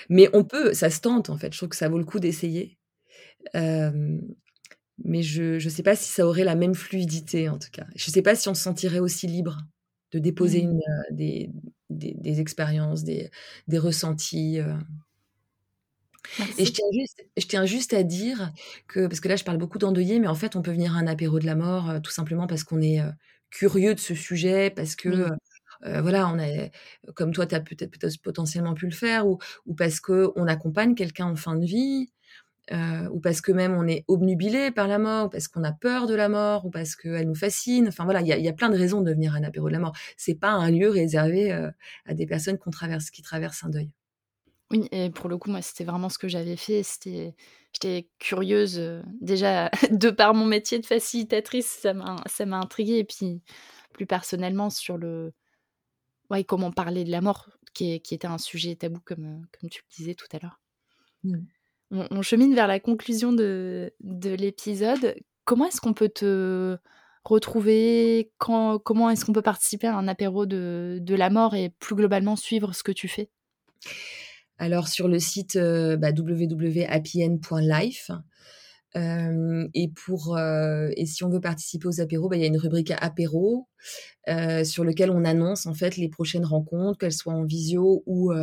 Mais 0.09 0.29
on 0.33 0.43
peut, 0.43 0.73
ça 0.73 0.89
se 0.89 1.01
tente 1.01 1.29
en 1.29 1.37
fait. 1.37 1.53
Je 1.53 1.57
trouve 1.57 1.69
que 1.69 1.75
ça 1.75 1.89
vaut 1.89 1.97
le 1.97 2.05
coup 2.05 2.19
d'essayer. 2.19 2.77
mais 3.53 5.21
je 5.21 5.63
ne 5.63 5.69
sais 5.69 5.83
pas 5.83 5.95
si 5.95 6.09
ça 6.09 6.27
aurait 6.27 6.43
la 6.43 6.55
même 6.55 6.75
fluidité 6.75 7.49
en 7.49 7.57
tout 7.57 7.69
cas. 7.71 7.87
Je 7.95 8.09
ne 8.09 8.13
sais 8.13 8.21
pas 8.21 8.35
si 8.35 8.49
on 8.49 8.53
se 8.53 8.63
sentirait 8.63 8.99
aussi 8.99 9.27
libre 9.27 9.57
de 10.11 10.19
déposer 10.19 10.63
mmh. 10.63 10.69
une, 10.69 10.81
des, 11.11 11.51
des, 11.89 12.13
des, 12.17 12.39
expériences, 12.39 13.03
des, 13.03 13.29
des 13.67 13.77
ressentis. 13.77 14.59
Et 16.57 16.65
je 16.65 16.71
tiens, 16.71 16.87
juste, 16.91 17.25
je 17.37 17.45
tiens 17.45 17.65
juste 17.65 17.93
à 17.93 18.03
dire 18.03 18.51
que, 18.87 19.07
parce 19.07 19.19
que 19.19 19.27
là 19.27 19.35
je 19.35 19.43
parle 19.43 19.57
beaucoup 19.57 19.77
d'endeuillé, 19.77 20.19
mais 20.19 20.27
en 20.27 20.35
fait 20.35 20.55
on 20.55 20.61
peut 20.61 20.71
venir 20.71 20.95
à 20.95 20.99
un 20.99 21.07
apéro 21.07 21.39
de 21.39 21.45
la 21.45 21.55
mort 21.55 22.01
tout 22.03 22.11
simplement 22.11 22.47
parce 22.47 22.63
qu'on 22.63 22.81
est 22.81 23.01
curieux 23.49 23.95
de 23.95 23.99
ce 23.99 24.13
sujet, 24.13 24.69
parce 24.69 24.95
que 24.95 25.29
voilà, 25.83 26.27
on 26.27 26.39
a, 26.39 26.69
comme 27.13 27.31
toi, 27.31 27.45
tu 27.45 27.55
as 27.55 27.61
peut-être 27.61 27.91
peut 27.91 28.09
potentiellement 28.23 28.73
pu 28.73 28.85
le 28.85 28.93
faire, 28.93 29.27
ou, 29.27 29.37
ou 29.65 29.73
parce 29.73 29.99
qu'on 29.99 30.47
accompagne 30.47 30.95
quelqu'un 30.95 31.27
en 31.27 31.35
fin 31.35 31.55
de 31.55 31.65
vie, 31.65 32.11
ou 32.71 33.19
parce 33.19 33.41
que 33.41 33.51
même 33.51 33.73
on 33.73 33.87
est 33.87 34.03
obnubilé 34.07 34.71
par 34.71 34.87
la 34.87 34.99
mort, 34.99 35.27
ou 35.27 35.29
parce 35.29 35.47
qu'on 35.47 35.63
a 35.63 35.71
peur 35.71 36.07
de 36.07 36.15
la 36.15 36.29
mort, 36.29 36.65
ou 36.65 36.69
parce 36.69 36.95
qu'elle 36.95 37.27
nous 37.27 37.35
fascine. 37.35 37.87
Enfin 37.87 38.03
voilà, 38.03 38.21
il 38.21 38.27
y 38.27 38.49
a, 38.49 38.53
plein 38.53 38.69
de 38.69 38.77
raisons 38.77 39.01
de 39.01 39.11
venir 39.11 39.35
à 39.35 39.37
un 39.37 39.43
apéro 39.43 39.67
de 39.67 39.73
la 39.73 39.79
mort. 39.79 39.95
C'est 40.17 40.35
pas 40.35 40.51
un 40.51 40.71
lieu 40.71 40.89
réservé 40.89 41.51
à 42.05 42.13
des 42.13 42.25
personnes 42.25 42.57
traverse, 42.71 43.09
qui 43.11 43.21
traversent 43.21 43.63
un 43.63 43.69
deuil. 43.69 43.91
Oui, 44.71 44.87
et 44.91 45.09
pour 45.09 45.29
le 45.29 45.37
coup, 45.37 45.49
moi, 45.49 45.61
c'était 45.61 45.85
vraiment 45.85 46.09
ce 46.09 46.17
que 46.17 46.27
j'avais 46.27 46.57
fait. 46.57 46.83
C'était, 46.83 47.35
j'étais 47.73 48.09
curieuse 48.19 48.81
déjà 49.21 49.69
de 49.91 50.09
par 50.09 50.33
mon 50.33 50.45
métier 50.45 50.79
de 50.79 50.85
facilitatrice, 50.85 51.67
ça 51.67 51.93
m'a, 51.93 52.17
ça 52.25 52.45
m'a 52.45 52.59
intriguée. 52.59 52.97
Et 52.97 53.03
puis 53.05 53.41
plus 53.97 54.05
personnellement 54.05 54.69
sur 54.69 54.97
le, 54.97 55.33
ouais, 56.29 56.43
comment 56.43 56.71
parler 56.71 57.03
de 57.03 57.11
la 57.11 57.21
mort, 57.21 57.49
qui, 57.73 57.93
était 57.93 58.27
un 58.27 58.37
sujet 58.37 58.75
tabou, 58.75 58.99
comme, 59.03 59.25
euh, 59.25 59.45
comme 59.59 59.69
tu 59.69 59.81
le 59.81 59.95
disais 59.95 60.15
tout 60.15 60.27
à 60.31 60.39
l'heure. 60.39 60.59
Mmh. 61.23 61.37
On, 61.91 62.21
chemine 62.21 62.53
vers 62.53 62.67
la 62.67 62.79
conclusion 62.79 63.31
de, 63.31 63.93
de 64.01 64.31
l'épisode. 64.31 65.15
Comment 65.45 65.65
est-ce 65.67 65.79
qu'on 65.79 65.93
peut 65.93 66.09
te 66.09 66.77
retrouver? 67.23 68.31
Quand, 68.37 68.77
Comment 68.79 69.09
est-ce 69.09 69.25
qu'on 69.25 69.33
peut 69.33 69.41
participer 69.41 69.87
à 69.87 69.95
un 69.95 70.07
apéro 70.07 70.45
de, 70.45 70.97
de 71.01 71.15
la 71.15 71.29
mort 71.29 71.55
et 71.55 71.69
plus 71.79 71.95
globalement 71.95 72.35
suivre 72.35 72.73
ce 72.73 72.83
que 72.83 72.91
tu 72.91 73.07
fais? 73.07 73.29
Alors 74.57 74.87
sur 74.87 75.07
le 75.07 75.19
site 75.19 75.55
euh, 75.55 75.97
bah, 75.97 76.11
www.happyend.life, 76.11 78.11
et 78.95 79.89
pour 79.89 80.39
et 80.39 81.05
si 81.05 81.23
on 81.23 81.29
veut 81.29 81.39
participer 81.39 81.87
aux 81.87 82.01
apéros, 82.01 82.29
bah, 82.29 82.35
il 82.35 82.41
y 82.41 82.45
a 82.45 82.47
une 82.47 82.57
rubrique 82.57 82.91
apéro 82.99 83.67
sur 84.63 84.83
lequel 84.83 85.11
on 85.11 85.23
annonce 85.23 85.67
en 85.67 85.75
fait 85.75 85.97
les 85.97 86.09
prochaines 86.09 86.45
rencontres, 86.45 86.97
qu'elles 86.97 87.13
soient 87.13 87.33
en 87.33 87.43
visio 87.43 88.01
ou 88.07 88.33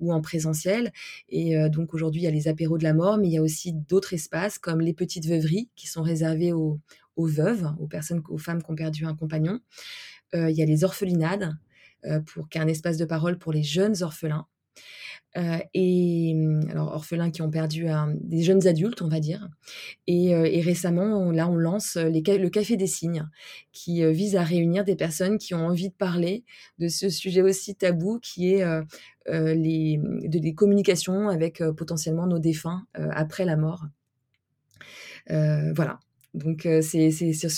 ou 0.00 0.12
en 0.12 0.20
présentiel. 0.20 0.90
Et 1.28 1.54
donc 1.68 1.94
aujourd'hui 1.94 2.22
il 2.22 2.24
y 2.24 2.26
a 2.26 2.32
les 2.32 2.48
apéros 2.48 2.78
de 2.78 2.82
la 2.82 2.94
mort, 2.94 3.16
mais 3.16 3.28
il 3.28 3.32
y 3.32 3.38
a 3.38 3.42
aussi 3.42 3.74
d'autres 3.74 4.12
espaces 4.12 4.58
comme 4.58 4.80
les 4.80 4.92
petites 4.92 5.26
veuveries 5.26 5.70
qui 5.76 5.86
sont 5.86 6.02
réservées 6.02 6.52
aux, 6.52 6.80
aux 7.14 7.26
veuves, 7.26 7.70
aux 7.78 7.86
personnes, 7.86 8.24
aux 8.28 8.38
femmes 8.38 8.60
qui 8.60 8.72
ont 8.72 8.74
perdu 8.74 9.04
un 9.04 9.14
compagnon. 9.14 9.60
il 10.32 10.50
y 10.50 10.62
a 10.62 10.66
les 10.66 10.82
orphelinades 10.82 11.56
pour 12.26 12.48
qu'il 12.48 12.60
y 12.60 12.64
ait 12.64 12.66
un 12.66 12.68
espace 12.68 12.96
de 12.96 13.04
parole 13.04 13.38
pour 13.38 13.52
les 13.52 13.62
jeunes 13.62 14.02
orphelins. 14.02 14.48
Euh, 15.38 15.58
et 15.72 16.34
mmh, 16.34 16.68
alors 16.70 16.92
orphelins 16.92 17.30
qui 17.30 17.40
ont 17.40 17.50
perdu 17.50 17.86
des 18.20 18.42
jeunes 18.42 18.66
adultes, 18.66 19.02
on 19.02 19.08
va 19.08 19.20
dire. 19.20 19.48
Et, 20.06 20.34
euh, 20.34 20.44
et 20.44 20.60
récemment, 20.60 21.30
là, 21.30 21.48
on 21.48 21.56
lance 21.56 21.96
les, 21.96 22.20
le 22.20 22.48
Café 22.50 22.76
des 22.76 22.86
Signes, 22.86 23.28
qui 23.72 24.02
euh, 24.02 24.10
vise 24.10 24.36
à 24.36 24.42
réunir 24.42 24.84
des 24.84 24.96
personnes 24.96 25.38
qui 25.38 25.54
ont 25.54 25.66
envie 25.66 25.88
de 25.88 25.94
parler 25.94 26.44
de 26.78 26.88
ce 26.88 27.08
sujet 27.08 27.42
aussi 27.42 27.74
tabou, 27.74 28.18
qui 28.20 28.52
est 28.52 28.64
les, 29.28 29.98
de, 29.98 30.38
des 30.38 30.54
communications 30.54 31.28
avec 31.28 31.62
potentiellement 31.76 32.26
nos 32.26 32.38
défunts 32.38 32.84
après 32.94 33.44
la 33.44 33.56
mort. 33.56 33.86
voilà. 35.28 35.98
Donc, 36.34 36.66
c'est, 36.80 37.10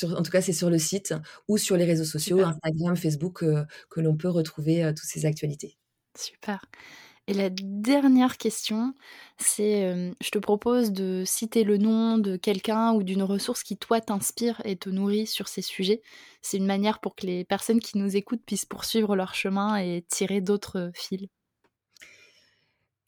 en 0.05 0.22
tout 0.22 0.33
cas, 0.33 0.40
c'est 0.40 0.53
sur 0.53 0.68
le 0.68 0.79
site 0.79 1.14
ou 1.48 1.59
sur 1.59 1.77
les 1.77 1.85
réseaux 1.85 2.05
sociaux, 2.05 2.40
Instagram, 2.40 2.96
Facebook, 2.96 3.44
que 3.90 4.00
l'on 4.00 4.16
peut 4.16 4.29
retrouver 4.29 4.92
toutes 4.94 5.09
ces 5.09 5.27
actualités. 5.27 5.77
Super. 6.16 6.61
Et 7.26 7.32
la 7.32 7.48
dernière 7.50 8.37
question, 8.37 8.94
c'est, 9.38 10.12
je 10.20 10.30
te 10.30 10.38
propose 10.38 10.92
de 10.92 11.22
citer 11.24 11.64
le 11.64 11.78
nom 11.78 12.18
de 12.18 12.37
quelqu'un 12.37 12.92
ou 12.92 13.02
d'une 13.02 13.22
ressource 13.22 13.62
qui, 13.62 13.78
toi, 13.78 14.00
t'inspire 14.02 14.60
et 14.64 14.76
te 14.76 14.90
nourrit 14.90 15.26
sur 15.26 15.48
ces 15.48 15.62
sujets. 15.62 16.02
C'est 16.42 16.58
une 16.58 16.66
manière 16.66 17.00
pour 17.00 17.14
que 17.16 17.26
les 17.26 17.44
personnes 17.44 17.80
qui 17.80 17.96
nous 17.98 18.14
écoutent 18.16 18.44
puissent 18.44 18.66
poursuivre 18.66 19.16
leur 19.16 19.34
chemin 19.34 19.76
et 19.78 20.04
tirer 20.08 20.42
d'autres 20.42 20.90
fils. 20.94 21.28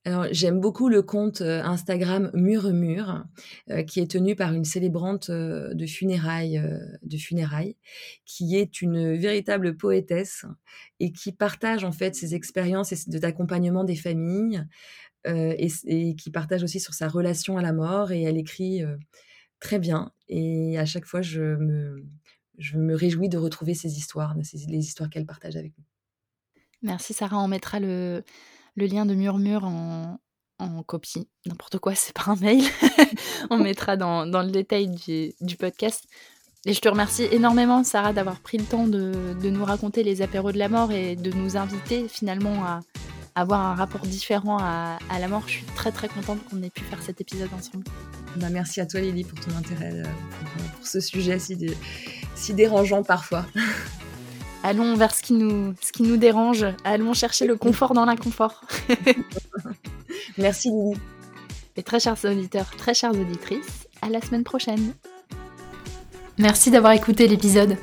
Alors, 0.07 0.29
j'aime 0.31 0.61
beaucoup 0.61 0.89
le 0.89 1.03
compte 1.03 1.41
euh, 1.41 1.61
Instagram 1.65 2.31
Murmure, 2.33 3.25
euh, 3.71 3.83
qui 3.83 3.99
est 3.99 4.09
tenu 4.09 4.37
par 4.37 4.53
une 4.53 4.65
célébrante 4.65 5.31
euh, 5.31 5.75
de 5.75 5.85
funérailles, 5.85 6.63
de 7.03 7.17
funérailles, 7.17 7.77
qui 8.25 8.55
est 8.55 8.81
une 8.81 9.17
véritable 9.17 9.77
poétesse 9.77 10.45
et 11.01 11.11
qui 11.11 11.33
partage 11.33 11.83
en 11.83 11.91
fait 11.91 12.15
ses 12.15 12.37
expériences 12.37 13.09
d'accompagnement 13.09 13.83
des 13.83 13.97
familles 13.97 14.65
et, 15.25 16.15
qui 16.15 16.31
partage 16.31 16.63
aussi 16.63 16.79
sur 16.79 16.95
sa 16.95 17.09
relation 17.09 17.59
à 17.59 17.63
la 17.63 17.73
mort. 17.73 18.13
Et 18.13 18.23
elle 18.23 18.39
écrit 18.39 18.85
très 19.59 19.81
bien. 19.81 20.13
Et 20.29 20.79
à 20.79 20.87
chaque 20.87 21.07
fois, 21.07 21.21
je 21.21 21.43
me, 21.57 22.07
je 22.59 22.79
me 22.79 22.95
réjouis 22.95 23.29
de 23.29 23.39
retrouver 23.39 23.75
ces 23.75 23.99
histoires, 23.99 24.37
les 24.37 24.79
histoires 24.79 25.11
qu'elle 25.11 25.27
partage 25.27 25.57
avec 25.57 25.77
nous. 25.77 25.85
Merci 26.83 27.13
Sarah, 27.13 27.41
on 27.41 27.49
mettra 27.49 27.81
le 27.81 28.23
le 28.77 28.87
lien 28.87 29.07
de 29.07 29.15
Murmure 29.15 29.65
en, 29.65 30.19
copie. 30.87 31.29
N'importe 31.47 31.79
quoi, 31.79 31.95
c'est 31.95 32.15
pas 32.15 32.31
un 32.31 32.37
mail. 32.37 32.63
on 33.51 33.59
mettra 33.59 33.97
dans, 33.97 34.25
le 34.25 34.51
détail 34.51 34.89
du, 34.89 35.57
podcast. 35.57 36.05
Et 36.65 36.73
je 36.73 36.81
te 36.81 36.89
remercie 36.89 37.25
énormément, 37.31 37.83
Sarah, 37.85 38.13
d'avoir 38.13 38.41
pris 38.41 38.59
le 38.59 38.65
temps 38.65 38.87
de, 38.87 39.35
nous 39.43 39.65
raconter 39.65 40.03
les 40.03 40.23
apéros 40.23 40.53
de 40.53 40.59
la 40.59 40.69
mort 40.69 40.93
et 40.93 41.17
de 41.17 41.33
nous 41.33 41.57
inviter 41.57 42.09
finalement 42.09 42.65
à, 42.65 42.81
avoir 43.35 43.61
un 43.61 43.75
rapport 43.75 44.03
différent 44.03 44.59
à, 44.59 44.99
la 45.19 45.29
mort. 45.29 45.43
Je 45.47 45.53
suis 45.53 45.67
très 45.75 45.93
très 45.93 46.09
contente 46.09 46.39
qu'on 46.49 46.63
ait 46.63 46.71
pu 46.71 46.83
faire 46.85 47.03
cet 47.03 47.21
épisode 47.21 47.51
ensemble. 47.53 47.85
Bah, 48.37 48.49
merci 48.51 48.81
à 48.81 48.87
toi 48.87 49.01
Lily 49.01 49.25
pour 49.25 49.41
ton 49.41 49.57
intérêt 49.57 49.93
euh, 49.93 50.05
pour, 50.77 50.87
ce 50.87 51.01
sujet 51.01 51.39
si 51.39 52.55
dérangeant 52.55 53.03
parfois. 53.03 53.47
allons 54.67 54.97
vers 54.97 55.15
ce 55.15 55.23
qui 55.23 55.33
nous, 55.33 55.75
ce 55.81 55.93
qui 55.93 56.03
nous 56.03 56.17
dérange, 56.17 56.67
allons 56.85 57.15
chercher 57.15 57.47
le 57.47 57.57
confort 57.57 57.95
dans 57.95 58.05
l'inconfort. 58.05 58.63
Merci 60.39 60.71
Lily. 60.71 60.99
Et 61.77 61.83
très 61.83 62.01
chers 62.01 62.17
auditeurs, 62.25 62.71
très 62.77 62.93
chères 62.93 63.13
auditrices, 63.13 63.87
à 64.03 64.09
la 64.09 64.21
semaine 64.21 64.43
prochaine. 64.43 64.95
Merci 66.39 66.71
d'avoir 66.71 66.93
écouté 66.93 67.29
l'épisode. 67.29 67.77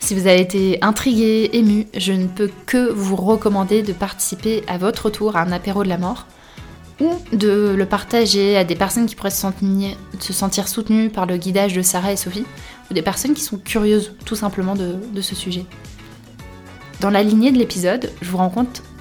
Si 0.00 0.14
vous 0.14 0.26
avez 0.26 0.40
été 0.40 0.78
intrigué, 0.82 1.50
ému, 1.52 1.86
je 1.96 2.12
ne 2.12 2.26
peux 2.26 2.50
que 2.66 2.90
vous 2.90 3.16
recommander 3.16 3.82
de 3.82 3.92
participer 3.92 4.64
à 4.66 4.78
votre 4.78 5.10
tour 5.10 5.36
à 5.36 5.42
un 5.42 5.52
apéro 5.52 5.84
de 5.84 5.88
la 5.88 5.98
mort 5.98 6.26
ou 6.98 7.14
de 7.32 7.74
le 7.76 7.86
partager 7.86 8.56
à 8.56 8.64
des 8.64 8.74
personnes 8.74 9.06
qui 9.06 9.14
pourraient 9.14 9.30
se 9.30 10.32
sentir, 10.32 10.68
soutenues 10.68 11.08
par 11.08 11.26
le 11.26 11.36
guidage 11.36 11.74
de 11.74 11.82
Sarah 11.82 12.12
et 12.12 12.16
Sophie, 12.16 12.44
ou 12.90 12.94
des 12.94 13.02
personnes 13.02 13.32
qui 13.32 13.42
sont 13.42 13.58
curieuses 13.58 14.14
tout 14.24 14.36
simplement 14.36 14.74
de 14.74 15.20
ce 15.20 15.34
sujet. 15.34 15.64
Dans 17.00 17.08
la 17.08 17.22
lignée 17.22 17.50
de 17.50 17.56
l'épisode, 17.56 18.12
je 18.20 18.30
vous 18.30 18.38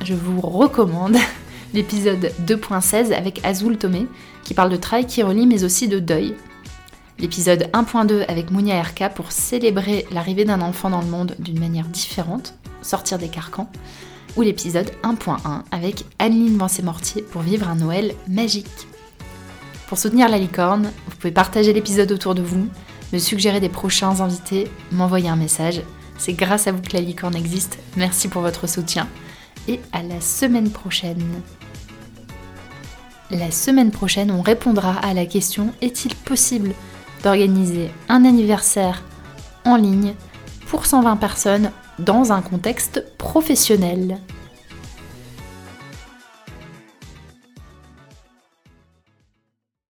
je 0.05 0.13
vous 0.13 0.39
recommande 0.39 1.17
l'épisode 1.73 2.31
2.16 2.47 3.11
avec 3.11 3.45
Azul 3.45 3.77
Tomé, 3.77 4.07
qui 4.45 4.53
parle 4.53 4.69
de 4.69 4.77
travail 4.77 5.05
qui 5.05 5.21
relie 5.21 5.45
mais 5.45 5.65
aussi 5.65 5.89
de 5.89 5.99
deuil. 5.99 6.33
L'épisode 7.19 7.69
1.2 7.73 8.25
avec 8.29 8.51
Mounia 8.51 8.81
RK 8.81 9.13
pour 9.13 9.33
célébrer 9.33 10.05
l'arrivée 10.11 10.45
d'un 10.45 10.61
enfant 10.61 10.89
dans 10.89 11.01
le 11.01 11.07
monde 11.07 11.35
d'une 11.39 11.59
manière 11.59 11.87
différente, 11.87 12.53
sortir 12.81 13.17
des 13.17 13.27
carcans. 13.27 13.69
Ou 14.37 14.43
l'épisode 14.43 14.91
1.1 15.03 15.63
avec 15.71 16.05
Anneline 16.19 16.57
Vancé-Mortier 16.57 17.21
pour 17.21 17.41
vivre 17.41 17.67
un 17.67 17.75
Noël 17.75 18.13
magique. 18.29 18.87
Pour 19.87 19.97
soutenir 19.97 20.29
la 20.29 20.37
licorne, 20.37 20.89
vous 21.07 21.15
pouvez 21.17 21.33
partager 21.33 21.73
l'épisode 21.73 22.13
autour 22.13 22.33
de 22.33 22.43
vous, 22.43 22.69
me 23.11 23.19
suggérer 23.19 23.59
des 23.59 23.67
prochains 23.67 24.21
invités, 24.21 24.71
m'envoyer 24.93 25.27
un 25.27 25.35
message 25.35 25.81
c'est 26.19 26.33
grâce 26.33 26.67
à 26.67 26.71
vous 26.71 26.81
que 26.81 26.93
la 26.93 27.01
licorne 27.01 27.35
existe. 27.35 27.79
Merci 27.95 28.27
pour 28.27 28.43
votre 28.43 28.67
soutien. 28.67 29.07
Et 29.67 29.79
à 29.91 30.03
la 30.03 30.21
semaine 30.21 30.69
prochaine. 30.69 31.23
La 33.31 33.51
semaine 33.51 33.91
prochaine, 33.91 34.29
on 34.29 34.41
répondra 34.41 34.93
à 34.99 35.13
la 35.13 35.25
question 35.25 35.73
est-il 35.81 36.13
possible 36.15 36.73
d'organiser 37.23 37.89
un 38.09 38.25
anniversaire 38.25 39.03
en 39.65 39.75
ligne 39.75 40.13
pour 40.67 40.85
120 40.85 41.15
personnes 41.15 41.71
dans 41.99 42.31
un 42.31 42.41
contexte 42.41 43.05
professionnel? 43.17 44.19